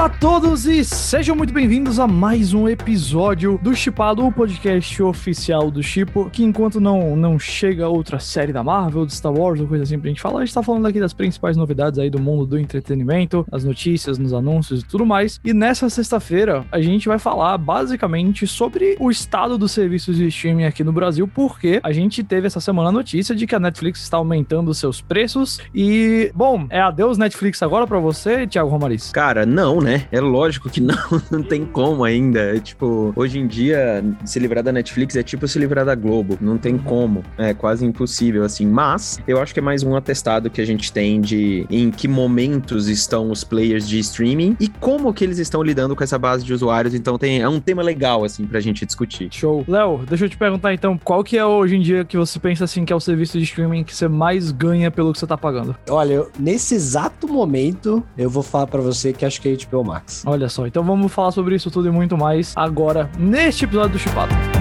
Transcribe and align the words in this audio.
Olá 0.00 0.06
a 0.06 0.18
todos 0.18 0.64
e 0.64 0.82
sejam 0.82 1.36
muito 1.36 1.52
bem-vindos 1.52 1.98
a 1.98 2.06
mais 2.06 2.54
um 2.54 2.66
episódio 2.66 3.60
do 3.62 3.76
Chipado, 3.76 4.24
o 4.24 4.32
podcast 4.32 5.02
oficial 5.02 5.70
do 5.70 5.82
Chipo, 5.82 6.30
que 6.30 6.42
enquanto 6.42 6.80
não, 6.80 7.14
não 7.14 7.38
chega 7.38 7.86
outra 7.86 8.18
série 8.18 8.50
da 8.50 8.64
Marvel, 8.64 9.04
de 9.04 9.12
Star 9.12 9.30
Wars 9.30 9.60
ou 9.60 9.66
coisa 9.66 9.84
assim 9.84 9.98
pra 9.98 10.08
gente 10.08 10.22
falar, 10.22 10.40
a 10.40 10.44
gente 10.46 10.54
tá 10.54 10.62
falando 10.62 10.86
aqui 10.86 10.98
das 10.98 11.12
principais 11.12 11.54
novidades 11.54 11.98
aí 11.98 12.08
do 12.08 12.18
mundo 12.18 12.46
do 12.46 12.58
entretenimento, 12.58 13.46
as 13.52 13.62
notícias, 13.62 14.16
nos 14.16 14.32
anúncios 14.32 14.80
e 14.80 14.86
tudo 14.86 15.04
mais. 15.04 15.38
E 15.44 15.52
nessa 15.52 15.90
sexta-feira 15.90 16.64
a 16.72 16.80
gente 16.80 17.06
vai 17.06 17.18
falar 17.18 17.58
basicamente 17.58 18.46
sobre 18.46 18.96
o 18.98 19.10
estado 19.10 19.58
dos 19.58 19.70
serviços 19.70 20.16
de 20.16 20.28
streaming 20.28 20.64
aqui 20.64 20.82
no 20.82 20.92
Brasil, 20.92 21.28
porque 21.28 21.78
a 21.82 21.92
gente 21.92 22.24
teve 22.24 22.46
essa 22.46 22.58
semana 22.58 22.88
a 22.88 22.92
notícia 22.92 23.36
de 23.36 23.46
que 23.46 23.54
a 23.54 23.60
Netflix 23.60 24.00
está 24.00 24.16
aumentando 24.16 24.72
seus 24.72 25.02
preços 25.02 25.60
e, 25.74 26.32
bom, 26.34 26.66
é 26.70 26.80
adeus 26.80 27.18
Netflix 27.18 27.62
agora 27.62 27.86
para 27.86 27.98
você, 27.98 28.46
Thiago 28.46 28.70
Romariz? 28.70 29.10
Cara, 29.10 29.44
não, 29.44 29.78
né? 29.78 29.89
É 30.10 30.20
lógico 30.20 30.68
que 30.68 30.80
não, 30.80 30.96
não 31.30 31.42
tem 31.42 31.64
como 31.64 32.04
ainda. 32.04 32.56
É, 32.56 32.60
tipo, 32.60 33.12
hoje 33.16 33.38
em 33.38 33.46
dia, 33.46 34.04
se 34.24 34.38
livrar 34.38 34.62
da 34.62 34.72
Netflix 34.72 35.16
é 35.16 35.22
tipo 35.22 35.46
se 35.48 35.58
livrar 35.58 35.84
da 35.84 35.94
Globo. 35.94 36.38
Não 36.40 36.58
tem 36.58 36.76
como. 36.76 37.22
É 37.38 37.54
quase 37.54 37.84
impossível, 37.84 38.44
assim. 38.44 38.66
Mas 38.66 39.20
eu 39.26 39.40
acho 39.40 39.52
que 39.52 39.60
é 39.60 39.62
mais 39.62 39.82
um 39.82 39.96
atestado 39.96 40.50
que 40.50 40.60
a 40.60 40.64
gente 40.64 40.92
tem 40.92 41.20
de 41.20 41.66
em 41.70 41.90
que 41.90 42.08
momentos 42.08 42.88
estão 42.88 43.30
os 43.30 43.44
players 43.44 43.88
de 43.88 43.98
streaming 43.98 44.56
e 44.60 44.68
como 44.68 45.12
que 45.12 45.24
eles 45.24 45.38
estão 45.38 45.62
lidando 45.62 45.96
com 45.96 46.04
essa 46.04 46.18
base 46.18 46.44
de 46.44 46.52
usuários. 46.52 46.94
Então 46.94 47.18
tem, 47.18 47.40
é 47.40 47.48
um 47.48 47.60
tema 47.60 47.82
legal, 47.82 48.24
assim, 48.24 48.46
pra 48.46 48.60
gente 48.60 48.84
discutir. 48.84 49.28
Show. 49.32 49.64
Léo, 49.66 50.04
deixa 50.08 50.24
eu 50.24 50.28
te 50.28 50.36
perguntar 50.36 50.72
então, 50.74 50.98
qual 51.02 51.24
que 51.24 51.36
é 51.36 51.44
hoje 51.44 51.76
em 51.76 51.80
dia 51.80 52.04
que 52.04 52.16
você 52.16 52.38
pensa 52.38 52.64
assim 52.64 52.84
que 52.84 52.92
é 52.92 52.96
o 52.96 53.00
serviço 53.00 53.38
de 53.38 53.44
streaming 53.44 53.84
que 53.84 53.94
você 53.94 54.08
mais 54.08 54.50
ganha 54.52 54.90
pelo 54.90 55.12
que 55.12 55.18
você 55.18 55.26
tá 55.26 55.36
pagando? 55.36 55.76
Olha, 55.88 56.14
eu, 56.14 56.30
nesse 56.38 56.74
exato 56.74 57.28
momento, 57.28 58.02
eu 58.16 58.28
vou 58.28 58.42
falar 58.42 58.66
para 58.66 58.80
você 58.80 59.12
que 59.12 59.24
acho 59.24 59.40
que 59.40 59.48
é 59.48 59.56
HBO 59.56 59.79
Max. 59.84 60.22
Olha 60.26 60.48
só, 60.48 60.66
então 60.66 60.82
vamos 60.82 61.12
falar 61.12 61.30
sobre 61.30 61.54
isso 61.54 61.70
tudo 61.70 61.88
e 61.88 61.90
muito 61.90 62.16
mais 62.16 62.52
agora 62.56 63.10
neste 63.18 63.64
episódio 63.64 63.92
do 63.92 63.98
Chipado. 63.98 64.59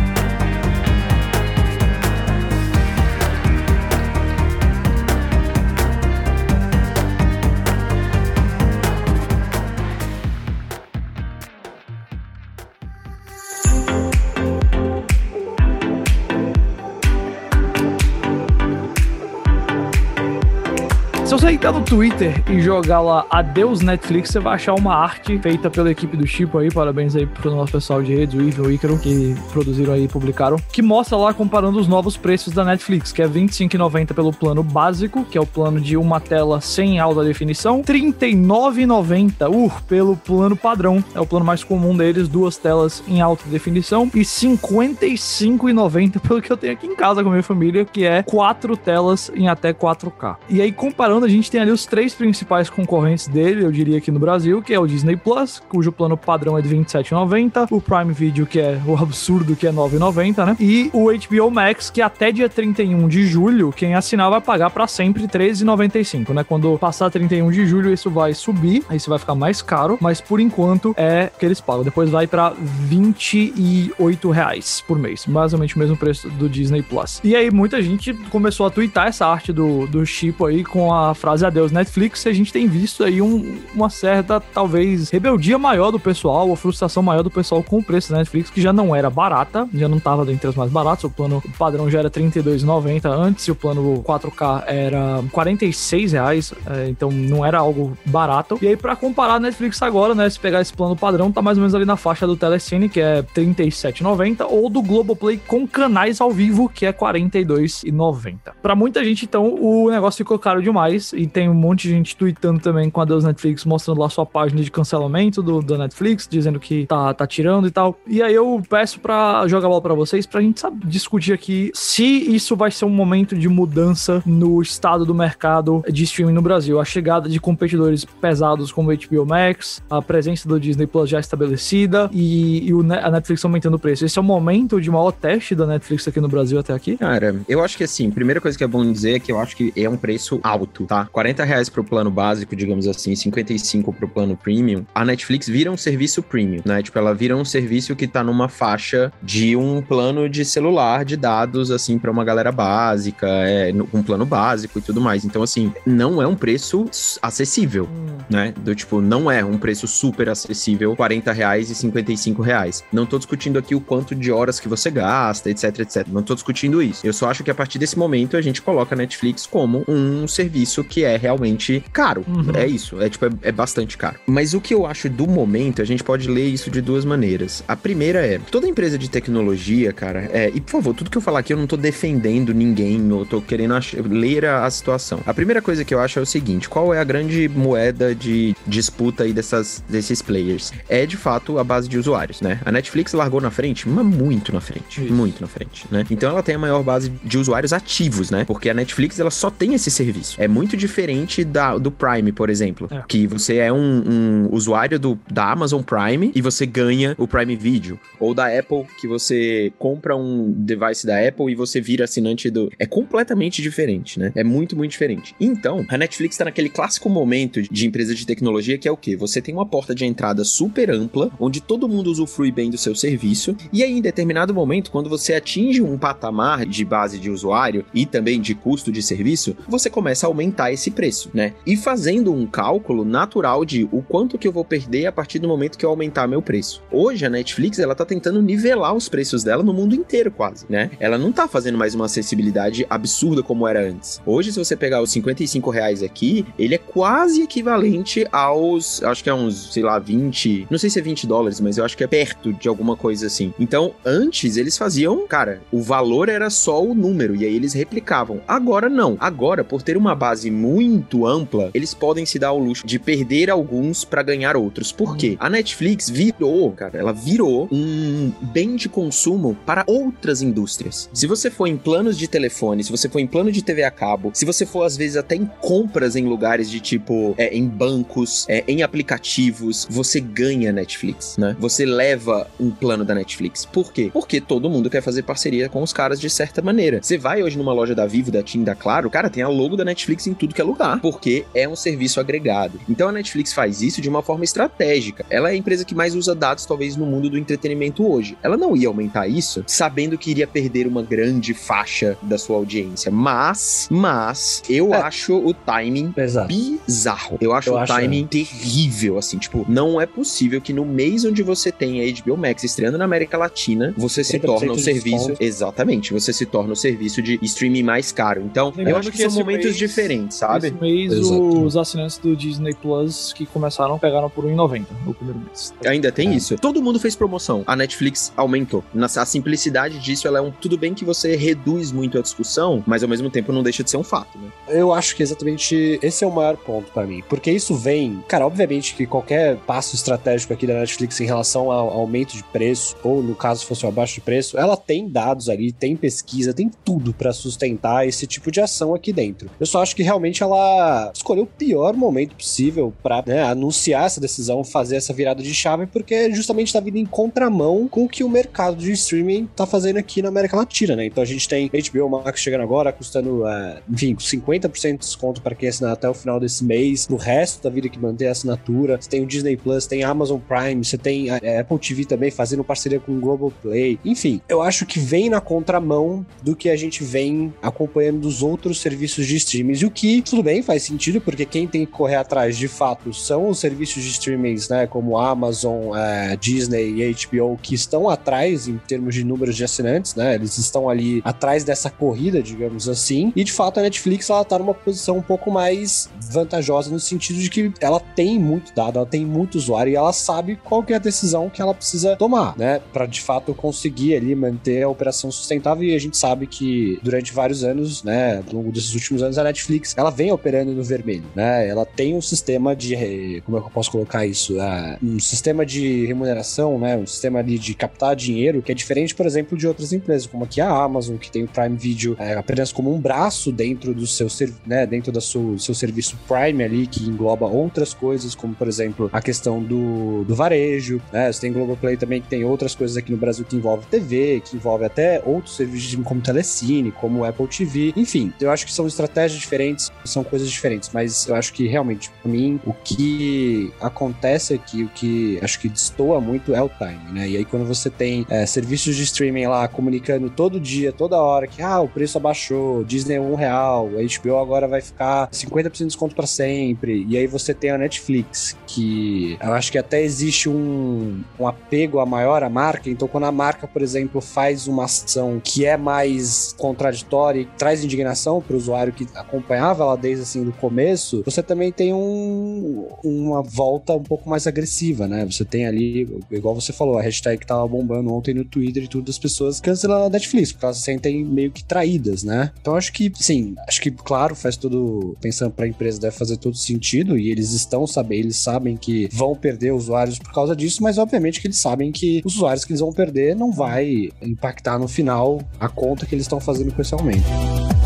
Você 21.49 21.55
entrar 21.55 21.71
no 21.71 21.81
Twitter 21.81 22.43
e 22.47 22.61
jogar 22.61 23.01
lá 23.01 23.25
Adeus 23.29 23.81
Netflix, 23.81 24.29
você 24.29 24.39
vai 24.39 24.53
achar 24.53 24.75
uma 24.75 24.93
arte 24.93 25.39
feita 25.39 25.67
pela 25.69 25.89
equipe 25.89 26.15
do 26.15 26.27
Chipo 26.27 26.59
aí. 26.59 26.71
Parabéns 26.71 27.15
aí 27.15 27.25
pro 27.25 27.49
nosso 27.49 27.71
pessoal 27.71 28.03
de 28.03 28.13
redes, 28.13 28.39
o 28.39 28.41
Ivo 28.41 28.65
e 28.65 28.67
o 28.67 28.71
Ícaro, 28.71 28.99
que 28.99 29.35
produziram 29.51 29.93
aí 29.93 30.03
e 30.03 30.07
publicaram. 30.07 30.57
Que 30.71 30.83
mostra 30.83 31.17
lá 31.17 31.33
comparando 31.33 31.79
os 31.79 31.87
novos 31.87 32.15
preços 32.15 32.53
da 32.53 32.63
Netflix, 32.63 33.11
que 33.11 33.23
é 33.23 33.25
R$25,90 33.25 34.13
pelo 34.13 34.31
plano 34.31 34.61
básico, 34.61 35.25
que 35.25 35.39
é 35.39 35.41
o 35.41 35.45
plano 35.45 35.81
de 35.81 35.97
uma 35.97 36.19
tela 36.19 36.61
sem 36.61 36.99
alta 36.99 37.23
definição, 37.23 37.77
R$39,90 37.77 39.49
uh, 39.49 39.71
pelo 39.87 40.15
plano 40.15 40.55
padrão, 40.55 41.03
é 41.15 41.19
o 41.19 41.25
plano 41.25 41.45
mais 41.45 41.63
comum 41.63 41.97
deles, 41.97 42.27
duas 42.27 42.57
telas 42.57 43.03
em 43.07 43.21
alta 43.21 43.49
definição, 43.49 44.03
e 44.13 44.19
R$55,90 44.19 46.19
pelo 46.19 46.41
que 46.41 46.51
eu 46.51 46.57
tenho 46.57 46.73
aqui 46.73 46.85
em 46.85 46.95
casa 46.95 47.23
com 47.23 47.29
a 47.29 47.31
minha 47.31 47.43
família, 47.43 47.85
que 47.85 48.05
é 48.05 48.21
quatro 48.21 48.77
telas 48.77 49.31
em 49.33 49.47
até 49.47 49.73
4K. 49.73 50.35
E 50.47 50.61
aí, 50.61 50.71
comparando, 50.71 51.25
a 51.25 51.29
gente 51.29 51.38
tem 51.47 51.61
ali 51.61 51.69
os 51.69 51.85
três 51.85 52.15
principais 52.15 52.69
concorrentes 52.69 53.27
dele, 53.27 53.63
eu 53.63 53.71
diria 53.71 53.99
aqui 53.99 54.09
no 54.09 54.19
Brasil, 54.19 54.61
que 54.63 54.73
é 54.73 54.79
o 54.79 54.87
Disney 54.87 55.15
Plus, 55.15 55.61
cujo 55.69 55.91
plano 55.91 56.17
padrão 56.17 56.57
é 56.57 56.61
de 56.61 56.67
R$27,90, 56.67 57.67
o 57.69 57.79
Prime 57.79 58.11
Video, 58.11 58.47
que 58.47 58.59
é 58.59 58.81
o 58.85 58.97
absurdo, 58.97 59.55
que 59.55 59.67
é 59.67 59.69
R$9,90, 59.69 60.45
né? 60.45 60.57
E 60.59 60.89
o 60.91 61.05
HBO 61.05 61.51
Max, 61.51 61.91
que 61.91 62.01
até 62.01 62.31
dia 62.31 62.49
31 62.49 63.07
de 63.07 63.27
julho, 63.27 63.71
quem 63.71 63.93
assinar 63.93 64.29
vai 64.31 64.41
pagar 64.41 64.71
para 64.71 64.87
sempre 64.87 65.21
R$13,95, 65.23 66.33
né? 66.33 66.43
Quando 66.43 66.77
passar 66.79 67.11
31 67.11 67.51
de 67.51 67.67
julho, 67.67 67.93
isso 67.93 68.09
vai 68.09 68.33
subir, 68.33 68.83
aí 68.89 68.97
isso 68.97 69.09
vai 69.09 69.19
ficar 69.19 69.35
mais 69.35 69.61
caro, 69.61 69.97
mas 70.01 70.19
por 70.19 70.39
enquanto 70.39 70.95
é 70.97 71.29
que 71.37 71.45
eles 71.45 71.61
pagam. 71.61 71.83
Depois 71.83 72.09
vai 72.09 72.25
para 72.25 72.53
28 72.59 74.29
reais 74.31 74.81
por 74.87 74.97
mês, 74.97 75.25
basicamente 75.27 75.75
o 75.75 75.79
mesmo 75.79 75.95
preço 75.95 76.29
do 76.29 76.49
Disney 76.49 76.81
Plus. 76.81 77.19
E 77.23 77.35
aí 77.35 77.51
muita 77.51 77.81
gente 77.81 78.13
começou 78.29 78.65
a 78.65 78.69
twittar 78.69 79.07
essa 79.07 79.27
arte 79.27 79.53
do, 79.53 79.85
do 79.85 80.05
Chipo 80.05 80.45
aí 80.45 80.63
com 80.63 80.93
a 80.93 81.13
frase 81.13 81.28
adeus 81.43 81.71
Netflix, 81.71 82.25
e 82.25 82.29
a 82.29 82.33
gente 82.33 82.51
tem 82.51 82.67
visto 82.67 83.03
aí 83.03 83.21
um, 83.21 83.59
uma 83.73 83.89
certa, 83.89 84.39
talvez, 84.39 85.09
rebeldia 85.09 85.57
maior 85.57 85.91
do 85.91 85.99
pessoal, 85.99 86.49
ou 86.49 86.55
frustração 86.55 87.03
maior 87.03 87.23
do 87.23 87.31
pessoal 87.31 87.63
com 87.63 87.77
o 87.77 87.83
preço 87.83 88.11
da 88.11 88.17
Netflix, 88.17 88.49
que 88.49 88.61
já 88.61 88.73
não 88.73 88.95
era 88.95 89.09
barata, 89.09 89.67
já 89.73 89.87
não 89.87 89.97
estava 89.97 90.25
dentre 90.25 90.49
as 90.49 90.55
mais 90.55 90.71
baratas, 90.71 91.03
o 91.03 91.09
plano 91.09 91.41
padrão 91.57 91.89
já 91.89 91.99
era 91.99 92.11
R$32,90 92.13 93.05
antes, 93.05 93.47
e 93.47 93.51
o 93.51 93.55
plano 93.55 94.03
4K 94.03 94.63
era 94.67 95.23
46 95.31 96.11
reais, 96.13 96.53
é, 96.65 96.89
então 96.89 97.11
não 97.11 97.45
era 97.45 97.59
algo 97.59 97.97
barato. 98.05 98.57
E 98.61 98.67
aí, 98.67 98.77
para 98.77 98.95
comparar 98.95 99.35
a 99.35 99.39
Netflix 99.39 99.81
agora, 99.81 100.15
né, 100.15 100.29
se 100.29 100.39
pegar 100.39 100.61
esse 100.61 100.73
plano 100.73 100.95
padrão, 100.95 101.31
tá 101.31 101.41
mais 101.41 101.57
ou 101.57 101.61
menos 101.61 101.75
ali 101.75 101.85
na 101.85 101.95
faixa 101.95 102.25
do 102.25 102.35
Telecine, 102.35 102.89
que 102.89 102.99
é 102.99 103.25
R$37,90, 103.35 104.45
ou 104.49 104.69
do 104.69 104.81
Globoplay 104.81 105.39
com 105.47 105.67
canais 105.67 106.21
ao 106.21 106.31
vivo, 106.31 106.69
que 106.69 106.85
é 106.85 106.89
R$42,90. 106.89 108.35
Para 108.61 108.75
muita 108.75 109.03
gente, 109.03 109.25
então, 109.25 109.53
o 109.53 109.89
negócio 109.89 110.17
ficou 110.17 110.37
caro 110.39 110.61
demais, 110.61 111.13
e 111.19 111.27
tem 111.27 111.49
um 111.49 111.53
monte 111.53 111.83
de 111.83 111.89
gente 111.89 112.15
tweetando 112.15 112.61
também 112.61 112.89
com 112.89 113.01
a 113.01 113.05
Deus 113.05 113.25
Netflix, 113.25 113.65
mostrando 113.65 113.99
lá 113.99 114.09
sua 114.09 114.25
página 114.25 114.61
de 114.61 114.71
cancelamento 114.71 115.43
do, 115.43 115.61
do 115.61 115.77
Netflix, 115.77 116.25
dizendo 116.29 116.59
que 116.59 116.85
tá, 116.85 117.13
tá 117.13 117.27
tirando 117.27 117.67
e 117.67 117.71
tal. 117.71 117.99
E 118.07 118.23
aí 118.23 118.33
eu 118.33 118.61
peço 118.69 119.01
pra 119.01 119.45
jogar 119.47 119.67
bola 119.67 119.81
pra 119.81 119.93
vocês, 119.93 120.25
pra 120.25 120.39
gente 120.39 120.61
sabe, 120.61 120.85
discutir 120.85 121.33
aqui 121.33 121.71
se 121.73 122.03
isso 122.03 122.55
vai 122.55 122.71
ser 122.71 122.85
um 122.85 122.89
momento 122.89 123.35
de 123.35 123.49
mudança 123.49 124.23
no 124.25 124.61
estado 124.61 125.05
do 125.05 125.13
mercado 125.13 125.83
de 125.91 126.03
streaming 126.05 126.31
no 126.31 126.41
Brasil. 126.41 126.79
A 126.79 126.85
chegada 126.85 127.27
de 127.27 127.39
competidores 127.39 128.05
pesados 128.05 128.71
como 128.71 128.95
HBO 128.95 129.25
Max, 129.25 129.83
a 129.89 130.01
presença 130.01 130.47
do 130.47 130.57
Disney 130.57 130.87
Plus 130.87 131.09
já 131.09 131.19
estabelecida 131.19 132.09
e, 132.13 132.67
e 132.67 132.73
o, 132.73 132.79
a 132.79 133.11
Netflix 133.11 133.43
aumentando 133.43 133.75
o 133.75 133.79
preço. 133.79 134.05
Esse 134.05 134.17
é 134.17 134.21
o 134.21 134.23
momento 134.23 134.79
de 134.79 134.89
maior 134.89 135.11
teste 135.11 135.53
da 135.53 135.67
Netflix 135.67 136.07
aqui 136.07 136.21
no 136.21 136.29
Brasil 136.29 136.57
até 136.57 136.71
aqui? 136.71 136.95
Cara, 136.95 137.35
eu 137.49 137.61
acho 137.61 137.77
que 137.77 137.83
assim, 137.83 138.09
primeira 138.09 138.39
coisa 138.39 138.57
que 138.57 138.63
é 138.63 138.67
bom 138.67 138.89
dizer 138.89 139.15
é 139.15 139.19
que 139.19 139.31
eu 139.31 139.39
acho 139.39 139.55
que 139.55 139.73
é 139.75 139.89
um 139.89 139.97
preço 139.97 140.39
alto, 140.41 140.85
tá? 140.85 141.08
40 141.11 141.43
reais 141.43 141.69
pro 141.69 141.83
plano 141.83 142.09
básico, 142.11 142.55
digamos 142.55 142.87
assim, 142.87 143.15
55 143.15 143.93
pro 143.93 144.07
plano 144.07 144.37
premium. 144.37 144.85
A 144.93 145.03
Netflix 145.05 145.47
vira 145.47 145.71
um 145.71 145.77
serviço 145.77 146.21
premium, 146.21 146.61
né? 146.65 146.81
Tipo, 146.81 146.99
ela 146.99 147.13
vira 147.13 147.35
um 147.35 147.45
serviço 147.45 147.95
que 147.95 148.07
tá 148.07 148.23
numa 148.23 148.47
faixa 148.47 149.11
de 149.21 149.55
um 149.55 149.81
plano 149.81 150.29
de 150.29 150.45
celular 150.45 151.03
de 151.05 151.17
dados, 151.17 151.71
assim, 151.71 151.97
para 151.97 152.11
uma 152.11 152.23
galera 152.23 152.51
básica, 152.51 153.27
é, 153.27 153.71
um 153.93 154.03
plano 154.03 154.25
básico 154.25 154.79
e 154.79 154.81
tudo 154.81 155.01
mais. 155.01 155.25
Então, 155.25 155.43
assim, 155.43 155.73
não 155.85 156.21
é 156.21 156.27
um 156.27 156.35
preço 156.35 156.85
acessível, 157.21 157.85
hum. 157.85 158.17
né? 158.29 158.53
Do 158.59 158.75
tipo, 158.75 159.01
não 159.01 159.29
é 159.29 159.43
um 159.43 159.57
preço 159.57 159.87
super 159.87 160.29
acessível, 160.29 160.95
40 160.95 161.31
reais 161.31 161.69
e 161.69 161.75
55 161.75 162.41
reais. 162.41 162.83
Não 162.91 163.05
tô 163.05 163.17
discutindo 163.17 163.59
aqui 163.59 163.75
o 163.75 163.81
quanto 163.81 164.15
de 164.15 164.31
horas 164.31 164.59
que 164.59 164.67
você 164.67 164.89
gasta, 164.89 165.49
etc, 165.49 165.79
etc. 165.79 166.07
Não 166.07 166.23
tô 166.23 166.33
discutindo 166.33 166.81
isso. 166.81 167.05
Eu 167.05 167.13
só 167.13 167.29
acho 167.29 167.43
que 167.43 167.51
a 167.51 167.55
partir 167.55 167.79
desse 167.79 167.97
momento 167.97 168.37
a 168.37 168.41
gente 168.41 168.61
coloca 168.61 168.95
a 168.95 168.97
Netflix 168.97 169.45
como 169.45 169.83
um 169.87 170.27
serviço 170.27 170.83
que 170.89 171.03
é 171.03 171.15
realmente 171.15 171.83
caro. 171.93 172.25
Uhum. 172.27 172.51
É 172.55 172.67
isso. 172.67 173.01
É 173.01 173.09
tipo, 173.09 173.25
é, 173.25 173.29
é 173.43 173.51
bastante 173.51 173.97
caro. 173.97 174.17
Mas 174.25 174.53
o 174.53 174.59
que 174.59 174.73
eu 174.73 174.85
acho 174.85 175.09
do 175.09 175.27
momento, 175.27 175.81
a 175.81 175.85
gente 175.85 176.03
pode 176.03 176.27
ler 176.27 176.47
isso 176.47 176.69
de 176.69 176.81
duas 176.81 177.05
maneiras. 177.05 177.63
A 177.67 177.75
primeira 177.75 178.25
é, 178.25 178.39
toda 178.51 178.67
empresa 178.67 178.97
de 178.97 179.09
tecnologia, 179.09 179.93
cara, 179.93 180.29
é, 180.33 180.51
e 180.53 180.59
por 180.59 180.71
favor, 180.71 180.93
tudo 180.93 181.09
que 181.09 181.17
eu 181.17 181.21
falar 181.21 181.39
aqui 181.39 181.53
eu 181.53 181.57
não 181.57 181.67
tô 181.67 181.77
defendendo 181.77 182.53
ninguém, 182.53 183.11
ou 183.11 183.25
tô 183.25 183.41
querendo 183.41 183.69
ler 184.09 184.45
a, 184.45 184.65
a, 184.65 184.71
situação. 184.71 185.21
A 185.25 185.33
primeira 185.33 185.61
coisa 185.61 185.85
que 185.85 185.93
eu 185.93 185.99
acho 185.99 186.19
é 186.19 186.21
o 186.21 186.25
seguinte: 186.25 186.67
qual 186.67 186.93
é 186.93 186.99
a 186.99 187.03
grande 187.03 187.47
moeda 187.47 188.15
de 188.15 188.55
disputa 188.65 189.23
aí 189.23 189.33
dessas, 189.33 189.83
desses 189.87 190.21
players? 190.21 190.71
É 190.87 191.05
de 191.05 191.17
fato 191.17 191.59
a 191.59 191.63
base 191.63 191.87
de 191.87 191.97
usuários, 191.97 192.41
né? 192.41 192.59
A 192.65 192.71
Netflix 192.71 193.13
largou 193.13 193.39
na 193.39 193.51
frente, 193.51 193.87
mas 193.87 194.05
muito 194.05 194.53
na 194.53 194.61
frente. 194.61 195.03
Isso. 195.03 195.13
Muito 195.13 195.41
na 195.41 195.47
frente, 195.47 195.85
né? 195.91 196.05
Então 196.09 196.29
ela 196.29 196.41
tem 196.41 196.55
a 196.55 196.59
maior 196.59 196.83
base 196.83 197.11
de 197.23 197.37
usuários 197.37 197.73
ativos, 197.73 198.31
né? 198.31 198.45
Porque 198.45 198.69
a 198.69 198.73
Netflix 198.73 199.19
ela 199.19 199.31
só 199.31 199.49
tem 199.49 199.73
esse 199.73 199.91
serviço. 199.91 200.35
É 200.41 200.47
muito 200.47 200.75
diferente 200.79 201.43
da, 201.43 201.77
do 201.77 201.91
Prime, 201.91 202.31
por 202.31 202.49
exemplo. 202.49 202.87
É. 202.89 203.03
Que 203.07 203.27
você 203.27 203.57
é 203.57 203.71
um, 203.71 204.03
um 204.05 204.49
usuário 204.51 204.99
do, 204.99 205.19
da 205.31 205.51
Amazon 205.51 205.81
Prime 205.81 206.31
e 206.33 206.41
você 206.41 206.65
ganha 206.65 207.15
o 207.17 207.27
Prime 207.27 207.55
Video. 207.55 207.99
Ou 208.19 208.33
da 208.33 208.47
Apple, 208.47 208.85
que 208.99 209.07
você 209.07 209.71
compra 209.77 210.15
um 210.15 210.51
device 210.51 211.05
da 211.05 211.19
Apple 211.27 211.51
e 211.51 211.55
você 211.55 211.79
vira 211.79 212.05
assinante 212.05 212.49
do. 212.49 212.71
É 212.79 212.85
completamente 212.85 213.61
diferente, 213.61 214.19
né? 214.19 214.31
É 214.35 214.43
muito, 214.43 214.75
muito 214.75 214.91
diferente. 214.91 215.35
Então, 215.39 215.85
a 215.89 215.97
Netflix 215.97 216.37
tá 216.37 216.45
naquele 216.45 216.69
clássico 216.69 217.09
momento 217.09 217.61
de 217.61 217.87
empresa 217.87 218.15
de 218.15 218.25
tecnologia 218.25 218.77
que 218.77 218.87
é 218.87 218.91
o 218.91 218.97
quê? 218.97 219.15
Você 219.15 219.41
tem 219.41 219.53
uma 219.53 219.65
porta 219.65 219.93
de 219.93 220.05
entrada 220.05 220.43
super 220.43 220.89
ampla, 220.89 221.31
onde 221.39 221.61
todo 221.61 221.87
mundo 221.87 222.09
usufrui 222.09 222.51
bem 222.51 222.69
do 222.69 222.77
seu 222.77 222.95
serviço, 222.95 223.55
e 223.71 223.83
aí, 223.83 223.91
em 223.91 224.01
determinado 224.01 224.53
momento, 224.53 224.91
quando 224.91 225.09
você 225.09 225.33
atinge 225.33 225.81
um 225.81 225.97
patamar 225.97 226.65
de 226.65 226.85
base 226.85 227.19
de 227.19 227.29
usuário 227.29 227.85
e 227.93 228.05
também 228.05 228.39
de 228.39 228.55
custo 228.55 228.91
de 228.91 229.01
serviço, 229.01 229.55
você 229.67 229.89
começa 229.89 230.25
a 230.25 230.29
aumentar 230.29 230.68
esse 230.71 230.91
preço, 230.91 231.29
né? 231.33 231.53
E 231.65 231.75
fazendo 231.75 232.33
um 232.33 232.45
cálculo 232.45 233.05
natural 233.05 233.65
de 233.65 233.87
o 233.91 234.01
quanto 234.01 234.37
que 234.37 234.47
eu 234.47 234.51
vou 234.51 234.65
perder 234.65 235.05
a 235.07 235.11
partir 235.11 235.39
do 235.39 235.47
momento 235.47 235.77
que 235.77 235.85
eu 235.85 235.89
aumentar 235.89 236.27
meu 236.27 236.41
preço. 236.41 236.81
Hoje 236.91 237.25
a 237.25 237.29
Netflix, 237.29 237.79
ela 237.79 237.95
tá 237.95 238.05
tentando 238.05 238.41
nivelar 238.41 238.93
os 238.93 239.09
preços 239.09 239.43
dela 239.43 239.63
no 239.63 239.73
mundo 239.73 239.95
inteiro 239.95 240.31
quase, 240.31 240.65
né? 240.69 240.91
Ela 240.99 241.17
não 241.17 241.31
tá 241.31 241.47
fazendo 241.47 241.77
mais 241.77 241.95
uma 241.95 242.05
acessibilidade 242.05 242.85
absurda 242.89 243.43
como 243.43 243.67
era 243.67 243.81
antes. 243.81 244.21
Hoje, 244.25 244.51
se 244.51 244.59
você 244.59 244.75
pegar 244.75 245.01
os 245.01 245.11
55 245.11 245.69
reais 245.69 246.03
aqui, 246.03 246.45
ele 246.57 246.75
é 246.75 246.77
quase 246.77 247.41
equivalente 247.41 248.25
aos, 248.31 249.03
acho 249.03 249.23
que 249.23 249.29
é 249.29 249.33
uns, 249.33 249.73
sei 249.73 249.83
lá, 249.83 249.99
20, 249.99 250.67
não 250.69 250.77
sei 250.77 250.89
se 250.89 250.99
é 250.99 251.01
20 251.01 251.27
dólares, 251.27 251.59
mas 251.59 251.77
eu 251.77 251.85
acho 251.85 251.97
que 251.97 252.03
é 252.03 252.07
perto 252.07 252.53
de 252.53 252.67
alguma 252.67 252.95
coisa 252.95 253.27
assim. 253.27 253.53
Então, 253.59 253.93
antes 254.05 254.57
eles 254.57 254.77
faziam, 254.77 255.27
cara, 255.27 255.61
o 255.71 255.81
valor 255.81 256.29
era 256.29 256.49
só 256.49 256.83
o 256.83 256.93
número 256.93 257.35
e 257.35 257.45
aí 257.45 257.55
eles 257.55 257.73
replicavam. 257.73 258.41
Agora 258.47 258.89
não. 258.89 259.17
Agora, 259.19 259.63
por 259.63 259.81
ter 259.81 259.97
uma 259.97 260.15
base 260.15 260.49
muito 260.59 261.25
ampla, 261.25 261.71
eles 261.73 261.93
podem 261.93 262.25
se 262.25 262.37
dar 262.37 262.51
o 262.51 262.59
luxo 262.59 262.85
de 262.85 262.99
perder 262.99 263.49
alguns 263.49 264.03
para 264.03 264.21
ganhar 264.21 264.55
outros. 264.55 264.91
Por 264.91 265.15
quê? 265.15 265.37
A 265.39 265.49
Netflix 265.49 266.09
virou, 266.09 266.71
cara, 266.71 266.97
ela 266.97 267.13
virou 267.13 267.67
um 267.71 268.31
bem 268.41 268.75
de 268.75 268.89
consumo 268.89 269.57
para 269.65 269.83
outras 269.87 270.41
indústrias. 270.41 271.09
Se 271.13 271.25
você 271.25 271.49
for 271.49 271.67
em 271.67 271.77
planos 271.77 272.17
de 272.17 272.27
telefone, 272.27 272.83
se 272.83 272.91
você 272.91 273.07
for 273.07 273.19
em 273.19 273.27
plano 273.27 273.51
de 273.51 273.63
TV 273.63 273.83
a 273.83 273.91
cabo, 273.91 274.31
se 274.33 274.45
você 274.45 274.65
for 274.65 274.83
às 274.83 274.97
vezes 274.97 275.15
até 275.17 275.35
em 275.35 275.45
compras 275.45 276.15
em 276.15 276.25
lugares 276.25 276.69
de 276.69 276.79
tipo, 276.79 277.33
é, 277.37 277.55
em 277.55 277.67
bancos, 277.67 278.45
é, 278.49 278.63
em 278.67 278.83
aplicativos, 278.83 279.87
você 279.89 280.19
ganha 280.19 280.71
Netflix, 280.71 281.37
né? 281.37 281.55
Você 281.59 281.85
leva 281.85 282.47
um 282.59 282.71
plano 282.71 283.05
da 283.05 283.15
Netflix. 283.15 283.65
Por 283.65 283.93
quê? 283.93 284.09
Porque 284.11 284.41
todo 284.41 284.69
mundo 284.69 284.89
quer 284.89 285.01
fazer 285.01 285.23
parceria 285.23 285.69
com 285.69 285.81
os 285.81 285.93
caras 285.93 286.19
de 286.19 286.29
certa 286.29 286.61
maneira. 286.61 286.99
Você 287.01 287.17
vai 287.17 287.43
hoje 287.43 287.57
numa 287.57 287.73
loja 287.73 287.95
da 287.95 288.05
Vivo, 288.05 288.31
da 288.31 288.43
TIM, 288.43 288.63
da 288.63 288.75
Claro, 288.75 289.09
cara, 289.09 289.29
tem 289.29 289.43
a 289.43 289.47
logo 289.47 289.75
da 289.75 289.85
Netflix 289.85 290.27
em 290.27 290.33
tudo 290.33 290.48
que 290.53 290.61
é 290.61 290.63
lugar, 290.63 290.99
porque 290.99 291.45
é 291.53 291.67
um 291.67 291.75
serviço 291.75 292.19
agregado. 292.19 292.79
Então 292.89 293.09
a 293.09 293.11
Netflix 293.11 293.53
faz 293.53 293.81
isso 293.81 294.01
de 294.01 294.09
uma 294.09 294.21
forma 294.21 294.43
estratégica. 294.43 295.25
Ela 295.29 295.49
é 295.49 295.53
a 295.53 295.55
empresa 295.55 295.85
que 295.85 295.95
mais 295.95 296.15
usa 296.15 296.35
dados, 296.35 296.65
talvez, 296.65 296.95
no 296.95 297.05
mundo 297.05 297.29
do 297.29 297.37
entretenimento 297.37 298.05
hoje. 298.09 298.37
Ela 298.41 298.57
não 298.57 298.75
ia 298.75 298.87
aumentar 298.87 299.27
isso 299.27 299.63
sabendo 299.67 300.17
que 300.17 300.31
iria 300.31 300.47
perder 300.47 300.87
uma 300.87 301.01
grande 301.01 301.53
faixa 301.53 302.17
da 302.21 302.37
sua 302.37 302.57
audiência. 302.57 303.11
Mas, 303.11 303.87
mas, 303.91 304.63
eu 304.69 304.93
é. 304.93 304.97
acho 305.01 305.35
o 305.35 305.53
timing 305.53 306.13
Exato. 306.15 306.47
bizarro. 306.47 307.37
Eu 307.41 307.53
acho 307.53 307.69
eu 307.69 307.73
o 307.73 307.77
acho, 307.77 307.93
timing 307.93 308.23
é. 308.23 308.27
terrível, 308.27 309.17
assim, 309.17 309.37
tipo, 309.37 309.65
não 309.67 309.99
é 309.99 310.05
possível 310.05 310.61
que 310.61 310.73
no 310.73 310.85
mês 310.85 311.25
onde 311.25 311.43
você 311.43 311.71
tem 311.71 312.01
a 312.01 312.21
HBO 312.21 312.37
Max 312.37 312.63
estreando 312.63 312.97
na 312.97 313.05
América 313.05 313.37
Latina, 313.37 313.93
você 313.97 314.23
se 314.23 314.39
torna 314.39 314.71
o 314.71 314.79
serviço. 314.79 315.33
Exatamente, 315.39 316.13
você 316.13 316.33
se 316.33 316.45
torna 316.45 316.73
o 316.73 316.75
serviço 316.75 317.21
de 317.21 317.39
streaming 317.41 317.83
mais 317.83 318.11
caro. 318.11 318.41
Então, 318.43 318.67
Lembrando 318.69 318.89
eu 318.89 318.97
acho 318.97 319.11
que, 319.11 319.17
que 319.17 319.29
são 319.29 319.39
momentos 319.39 319.65
mês, 319.65 319.77
diferentes, 319.77 320.38
sabe? 320.39 320.67
Esse 320.67 320.75
mês, 320.75 321.11
Exato. 321.11 321.63
os 321.63 321.77
assinantes 321.77 322.17
do 322.17 322.35
Disney 322.35 322.73
Plus 322.73 323.33
que 323.33 323.45
começaram 323.45 323.99
pegaram 323.99 324.29
por 324.29 324.45
1,90 324.45 324.85
no 325.05 325.13
primeiro 325.13 325.39
mês. 325.39 325.73
Ainda 325.85 326.11
tem 326.11 326.29
é. 326.29 326.35
isso. 326.35 326.57
Todo 326.57 326.81
mundo 326.81 326.99
fez 326.99 327.15
promoção. 327.15 327.63
A 327.67 327.75
Netflix 327.75 328.31
aumentou. 328.35 328.83
A 328.99 329.25
simplicidade 329.25 329.99
disso, 329.99 330.27
ela 330.27 330.39
é 330.39 330.41
um. 330.41 330.51
Tudo 330.51 330.77
bem 330.77 330.93
que 330.93 331.03
você 331.03 331.35
reduz 331.35 331.91
muito 331.91 332.17
a 332.17 332.21
discussão, 332.21 332.83
mas 332.87 333.03
ao 333.03 333.09
mesmo 333.09 333.29
tempo 333.29 333.51
não 333.51 333.61
deixa 333.61 333.83
de 333.83 333.89
ser 333.89 333.97
um 333.97 334.03
fato, 334.03 334.37
né? 334.37 334.49
Eu 334.69 334.93
acho 334.93 335.15
que 335.15 335.23
exatamente 335.23 335.99
esse 336.01 336.23
é 336.23 336.27
o 336.27 336.31
maior 336.31 336.55
ponto 336.55 336.91
para 336.91 337.05
mim. 337.05 337.21
Porque 337.27 337.51
isso 337.51 337.75
vem. 337.75 338.23
Cara, 338.27 338.45
obviamente 338.45 338.95
que 338.95 339.05
qualquer 339.05 339.57
passo 339.57 339.95
estratégico 339.95 340.53
aqui 340.53 340.65
da 340.65 340.73
Netflix 340.75 341.19
em 341.19 341.25
relação 341.25 341.71
ao 341.71 341.89
aumento 341.89 342.35
de 342.35 342.43
preço, 342.43 342.95
ou 343.03 343.21
no 343.21 343.35
caso 343.35 343.65
fosse 343.65 343.85
um 343.85 343.89
abaixo 343.89 344.15
de 344.15 344.21
preço, 344.21 344.57
ela 344.57 344.77
tem 344.77 345.09
dados 345.09 345.49
ali, 345.49 345.71
tem 345.71 345.95
pesquisa, 345.95 346.53
tem 346.53 346.71
tudo 346.85 347.13
para 347.13 347.33
sustentar 347.33 348.07
esse 348.07 348.25
tipo 348.25 348.51
de 348.51 348.61
ação 348.61 348.93
aqui 348.93 349.11
dentro. 349.11 349.49
Eu 349.59 349.65
só 349.65 349.81
acho 349.81 349.95
que 349.95 350.03
realmente 350.03 350.28
ela 350.43 351.11
escolheu 351.13 351.43
o 351.43 351.47
pior 351.47 351.95
momento 351.95 352.35
possível 352.35 352.93
para 353.01 353.23
né, 353.25 353.43
anunciar 353.43 354.05
essa 354.05 354.21
decisão, 354.21 354.63
fazer 354.63 354.95
essa 354.95 355.13
virada 355.13 355.41
de 355.41 355.53
chave, 355.53 355.87
porque 355.87 356.31
justamente 356.33 356.71
tá 356.71 356.79
vindo 356.79 356.97
em 356.97 357.05
contramão 357.05 357.87
com 357.87 358.05
o 358.05 358.09
que 358.09 358.23
o 358.23 358.29
mercado 358.29 358.77
de 358.77 358.91
streaming 358.91 359.49
tá 359.55 359.65
fazendo 359.65 359.97
aqui 359.97 360.21
na 360.21 360.29
América 360.29 360.55
Latina, 360.55 360.95
né? 360.95 361.05
Então 361.05 361.23
a 361.23 361.25
gente 361.25 361.47
tem 361.47 361.69
HBO 361.69 362.09
Max 362.09 362.39
chegando 362.39 362.61
agora, 362.61 362.91
custando, 362.91 363.43
uh, 363.43 363.79
enfim, 363.89 364.15
50% 364.15 364.91
de 364.91 364.97
desconto 364.97 365.41
para 365.41 365.55
quem 365.55 365.69
assinar 365.69 365.93
até 365.93 366.07
o 366.09 366.13
final 366.13 366.39
desse 366.39 366.63
mês. 366.63 367.07
No 367.07 367.17
resto 367.17 367.63
da 367.63 367.69
vida 367.69 367.89
que 367.89 367.99
manter 367.99 368.27
a 368.27 368.31
assinatura, 368.31 368.99
você 368.99 369.09
tem 369.09 369.21
o 369.21 369.25
Disney 369.25 369.57
Plus, 369.57 369.85
tem 369.85 370.03
Amazon 370.03 370.39
Prime, 370.39 370.83
você 370.83 370.97
tem 370.97 371.29
a 371.29 371.37
Apple 371.59 371.79
TV 371.79 372.05
também 372.05 372.31
fazendo 372.31 372.63
parceria 372.63 372.99
com 372.99 373.11
o 373.11 373.19
Global 373.19 373.51
Play. 373.61 373.99
Enfim, 374.03 374.41
eu 374.47 374.61
acho 374.61 374.85
que 374.85 374.99
vem 374.99 375.29
na 375.29 375.41
contramão 375.41 376.25
do 376.41 376.55
que 376.55 376.69
a 376.69 376.75
gente 376.75 377.03
vem 377.03 377.53
acompanhando 377.61 378.19
dos 378.19 378.41
outros 378.43 378.79
serviços 378.79 379.25
de 379.25 379.35
streaming. 379.35 379.77
E 379.79 379.85
o 379.85 379.91
que, 379.91 380.18
tudo 380.21 380.43
bem, 380.43 380.61
faz 380.61 380.83
sentido, 380.83 381.21
porque 381.21 381.45
quem 381.45 381.67
tem 381.67 381.85
que 381.85 381.91
correr 381.91 382.15
atrás 382.15 382.57
de 382.57 382.67
fato 382.67 383.13
são 383.13 383.49
os 383.49 383.59
serviços 383.59 384.03
de 384.03 384.09
streaming, 384.09 384.55
né? 384.69 384.87
Como 384.87 385.17
Amazon, 385.17 385.95
é, 385.95 386.35
Disney 386.35 387.01
e 387.01 387.15
HBO, 387.25 387.57
que 387.61 387.75
estão 387.75 388.09
atrás 388.09 388.67
em 388.67 388.77
termos 388.77 389.13
de 389.15 389.23
números 389.23 389.55
de 389.55 389.63
assinantes, 389.63 390.15
né? 390.15 390.35
Eles 390.35 390.57
estão 390.57 390.89
ali 390.89 391.21
atrás 391.23 391.63
dessa 391.63 391.89
corrida, 391.89 392.41
digamos 392.41 392.87
assim. 392.87 393.31
E 393.35 393.43
de 393.43 393.51
fato 393.51 393.79
a 393.79 393.83
Netflix 393.83 394.29
ela 394.29 394.43
tá 394.43 394.57
numa 394.57 394.73
posição 394.73 395.17
um 395.17 395.21
pouco 395.21 395.51
mais 395.51 396.09
vantajosa 396.31 396.91
no 396.91 396.99
sentido 396.99 397.39
de 397.39 397.49
que 397.49 397.71
ela 397.81 397.99
tem 397.99 398.39
muito 398.39 398.73
dado, 398.73 398.97
ela 398.97 399.05
tem 399.05 399.25
muito 399.25 399.55
usuário 399.55 399.91
e 399.91 399.95
ela 399.95 400.13
sabe 400.13 400.59
qual 400.63 400.83
é 400.87 400.93
a 400.93 400.99
decisão 400.99 401.49
que 401.49 401.61
ela 401.61 401.73
precisa 401.73 402.15
tomar, 402.15 402.57
né? 402.57 402.81
Para 402.93 403.05
de 403.05 403.21
fato 403.21 403.53
conseguir 403.53 404.15
ali 404.15 404.35
manter 404.35 404.83
a 404.83 404.89
operação 404.89 405.31
sustentável. 405.31 405.83
E 405.83 405.95
a 405.95 405.99
gente 405.99 406.17
sabe 406.17 406.47
que 406.47 406.99
durante 407.03 407.33
vários 407.33 407.63
anos, 407.63 408.03
né, 408.03 408.43
ao 408.47 408.53
longo 408.53 408.71
desses 408.71 408.93
últimos 408.93 409.21
anos, 409.21 409.37
a 409.37 409.43
Netflix 409.43 409.95
ela 409.99 410.09
vem 410.09 410.31
operando 410.31 410.71
no 410.71 410.81
vermelho, 410.81 411.25
né? 411.35 411.67
Ela 411.67 411.85
tem 411.85 412.15
um 412.15 412.21
sistema 412.21 412.73
de 412.73 413.41
como 413.45 413.57
é 413.57 413.61
que 413.61 413.67
eu 413.67 413.71
posso 413.71 413.91
colocar 413.91 414.25
isso? 414.25 414.57
Uh, 414.57 414.97
um 415.03 415.19
sistema 415.19 415.65
de 415.65 416.05
remuneração, 416.05 416.79
né? 416.79 416.95
Um 416.95 417.05
sistema 417.05 417.39
ali 417.39 417.59
de 417.59 417.73
captar 417.73 418.15
dinheiro 418.15 418.61
que 418.61 418.71
é 418.71 418.75
diferente, 418.75 419.13
por 419.13 419.25
exemplo, 419.25 419.57
de 419.57 419.67
outras 419.67 419.91
empresas, 419.91 420.25
como 420.25 420.45
aqui 420.45 420.61
a 420.61 420.69
Amazon, 420.69 421.17
que 421.17 421.29
tem 421.29 421.43
o 421.43 421.47
Prime 421.49 421.75
Video 421.75 422.15
é, 422.17 422.33
apenas 422.33 422.71
como 422.71 422.93
um 422.93 422.99
braço 422.99 423.51
dentro 423.51 423.93
do 423.93 424.07
seu, 424.07 424.27
né? 424.65 424.85
Dentro 424.85 425.11
do 425.11 425.19
seu, 425.19 425.59
seu 425.59 425.75
serviço 425.75 426.17
Prime 426.27 426.63
ali, 426.63 426.87
que 426.87 427.03
engloba 427.03 427.45
outras 427.45 427.93
coisas, 427.93 428.33
como 428.33 428.55
por 428.55 428.69
exemplo 428.69 429.09
a 429.11 429.21
questão 429.21 429.61
do, 429.61 430.23
do 430.23 430.33
varejo, 430.33 431.01
né? 431.11 431.29
Você 431.29 431.41
tem 431.41 431.51
Globoplay 431.51 431.97
também 431.97 432.21
que 432.21 432.29
tem 432.29 432.45
outras 432.45 432.73
coisas 432.73 432.95
aqui 432.95 433.11
no 433.11 433.17
Brasil 433.17 433.43
que 433.43 433.57
envolve 433.57 433.85
TV, 433.87 434.41
que 434.45 434.55
envolve 434.55 434.85
até 434.85 435.21
outros 435.25 435.57
serviços 435.57 435.93
como 436.05 436.21
Telecine, 436.21 436.91
como 436.91 437.25
Apple 437.25 437.47
TV, 437.47 437.91
enfim. 437.97 438.31
Eu 438.39 438.49
acho 438.49 438.65
que 438.65 438.71
são 438.71 438.87
estratégias 438.87 439.39
diferentes, 439.39 439.88
são 440.05 440.23
coisas 440.23 440.49
diferentes, 440.49 440.89
mas 440.93 441.27
eu 441.27 441.35
acho 441.35 441.53
que 441.53 441.67
realmente, 441.67 442.09
para 442.21 442.31
mim, 442.31 442.59
o 442.65 442.73
que 442.73 443.71
acontece 443.79 444.53
aqui, 444.53 444.83
o 444.83 444.89
que 444.89 445.39
acho 445.41 445.59
que 445.59 445.69
destoa 445.69 446.19
muito 446.19 446.53
é 446.53 446.61
o 446.61 446.69
time, 446.69 447.11
né? 447.11 447.29
E 447.29 447.37
aí 447.37 447.45
quando 447.45 447.65
você 447.65 447.89
tem 447.89 448.25
é, 448.29 448.45
serviços 448.45 448.95
de 448.95 449.03
streaming 449.03 449.47
lá 449.47 449.67
comunicando 449.67 450.29
todo 450.29 450.59
dia, 450.59 450.91
toda 450.91 451.17
hora 451.17 451.47
que 451.47 451.61
ah, 451.61 451.79
o 451.79 451.87
preço 451.87 452.17
abaixou, 452.17 452.83
Disney 452.83 453.15
é 453.15 453.21
um 453.21 453.35
real, 453.35 453.89
a 453.89 454.21
HBO 454.21 454.37
agora 454.37 454.67
vai 454.67 454.81
ficar 454.81 455.29
50% 455.29 455.71
de 455.71 455.85
desconto 455.85 456.15
para 456.15 456.27
sempre. 456.27 457.05
E 457.07 457.17
aí 457.17 457.27
você 457.27 457.53
tem 457.53 457.71
a 457.71 457.77
Netflix, 457.77 458.57
que 458.67 459.37
eu 459.41 459.53
acho 459.53 459.71
que 459.71 459.77
até 459.77 460.01
existe 460.01 460.49
um, 460.49 461.21
um 461.39 461.47
apego 461.47 461.99
a 461.99 462.05
maior 462.05 462.43
à 462.43 462.49
marca. 462.49 462.89
Então, 462.89 463.07
quando 463.07 463.25
a 463.25 463.31
marca, 463.31 463.67
por 463.67 463.81
exemplo, 463.81 464.21
faz 464.21 464.67
uma 464.67 464.85
ação 464.85 465.41
que 465.43 465.65
é 465.65 465.77
mais 465.77 466.53
contraditória 466.57 467.41
e 467.41 467.45
traz 467.45 467.83
indignação 467.83 468.41
para 468.41 468.53
o 468.53 468.57
usuário 468.57 468.93
que 468.93 469.07
acompanhava 469.15 469.78
ela 469.81 469.95
desde 469.95 470.23
assim 470.23 470.43
do 470.43 470.51
começo, 470.51 471.23
você 471.25 471.41
também 471.41 471.71
tem 471.71 471.93
um, 471.93 472.87
uma 473.03 473.41
volta 473.41 473.93
um 473.93 474.03
pouco 474.03 474.29
mais 474.29 474.47
agressiva, 474.47 475.07
né? 475.07 475.25
Você 475.25 475.45
tem 475.45 475.65
ali, 475.65 476.09
igual 476.31 476.55
você 476.55 476.73
falou, 476.73 476.97
a 476.97 477.01
hashtag 477.01 477.39
que 477.39 477.47
tava 477.47 477.67
bombando 477.67 478.13
ontem 478.13 478.33
no 478.33 478.45
Twitter 478.45 478.83
e 478.83 478.87
tudo 478.87 479.05
das 479.05 479.17
pessoas 479.17 479.59
cancelando 479.59 480.05
a 480.05 480.09
Netflix, 480.09 480.51
porque 480.51 480.65
elas 480.65 480.77
se 480.77 480.83
sentem 480.83 481.23
meio 481.23 481.51
que 481.51 481.63
traídas, 481.63 482.23
né? 482.23 482.51
Então 482.61 482.75
acho 482.75 482.91
que, 482.93 483.11
sim, 483.15 483.55
acho 483.67 483.81
que, 483.81 483.91
claro, 483.91 484.35
faz 484.35 484.55
todo. 484.55 485.15
Pensando 485.21 485.51
pra 485.51 485.67
empresa, 485.67 485.99
deve 485.99 486.15
fazer 486.15 486.37
todo 486.37 486.55
sentido 486.55 487.17
e 487.17 487.29
eles 487.29 487.51
estão 487.51 487.85
sabendo, 487.85 488.25
eles 488.25 488.37
sabem 488.37 488.75
que 488.75 489.09
vão 489.11 489.35
perder 489.35 489.71
usuários 489.71 490.17
por 490.17 490.33
causa 490.33 490.55
disso, 490.55 490.81
mas 490.83 490.97
obviamente 490.97 491.41
que 491.41 491.47
eles 491.47 491.57
sabem 491.57 491.91
que 491.91 492.21
os 492.25 492.35
usuários 492.35 492.65
que 492.65 492.71
eles 492.71 492.81
vão 492.81 492.91
perder 492.91 493.35
não 493.35 493.51
vai 493.51 494.09
impactar 494.21 494.77
no 494.79 494.87
final 494.87 495.41
a 495.59 495.69
conta 495.69 496.05
que 496.05 496.15
eles 496.15 496.25
estão 496.25 496.39
fazendo 496.39 496.73
com 496.73 496.81
esse 496.81 496.93
aumento. 496.93 497.78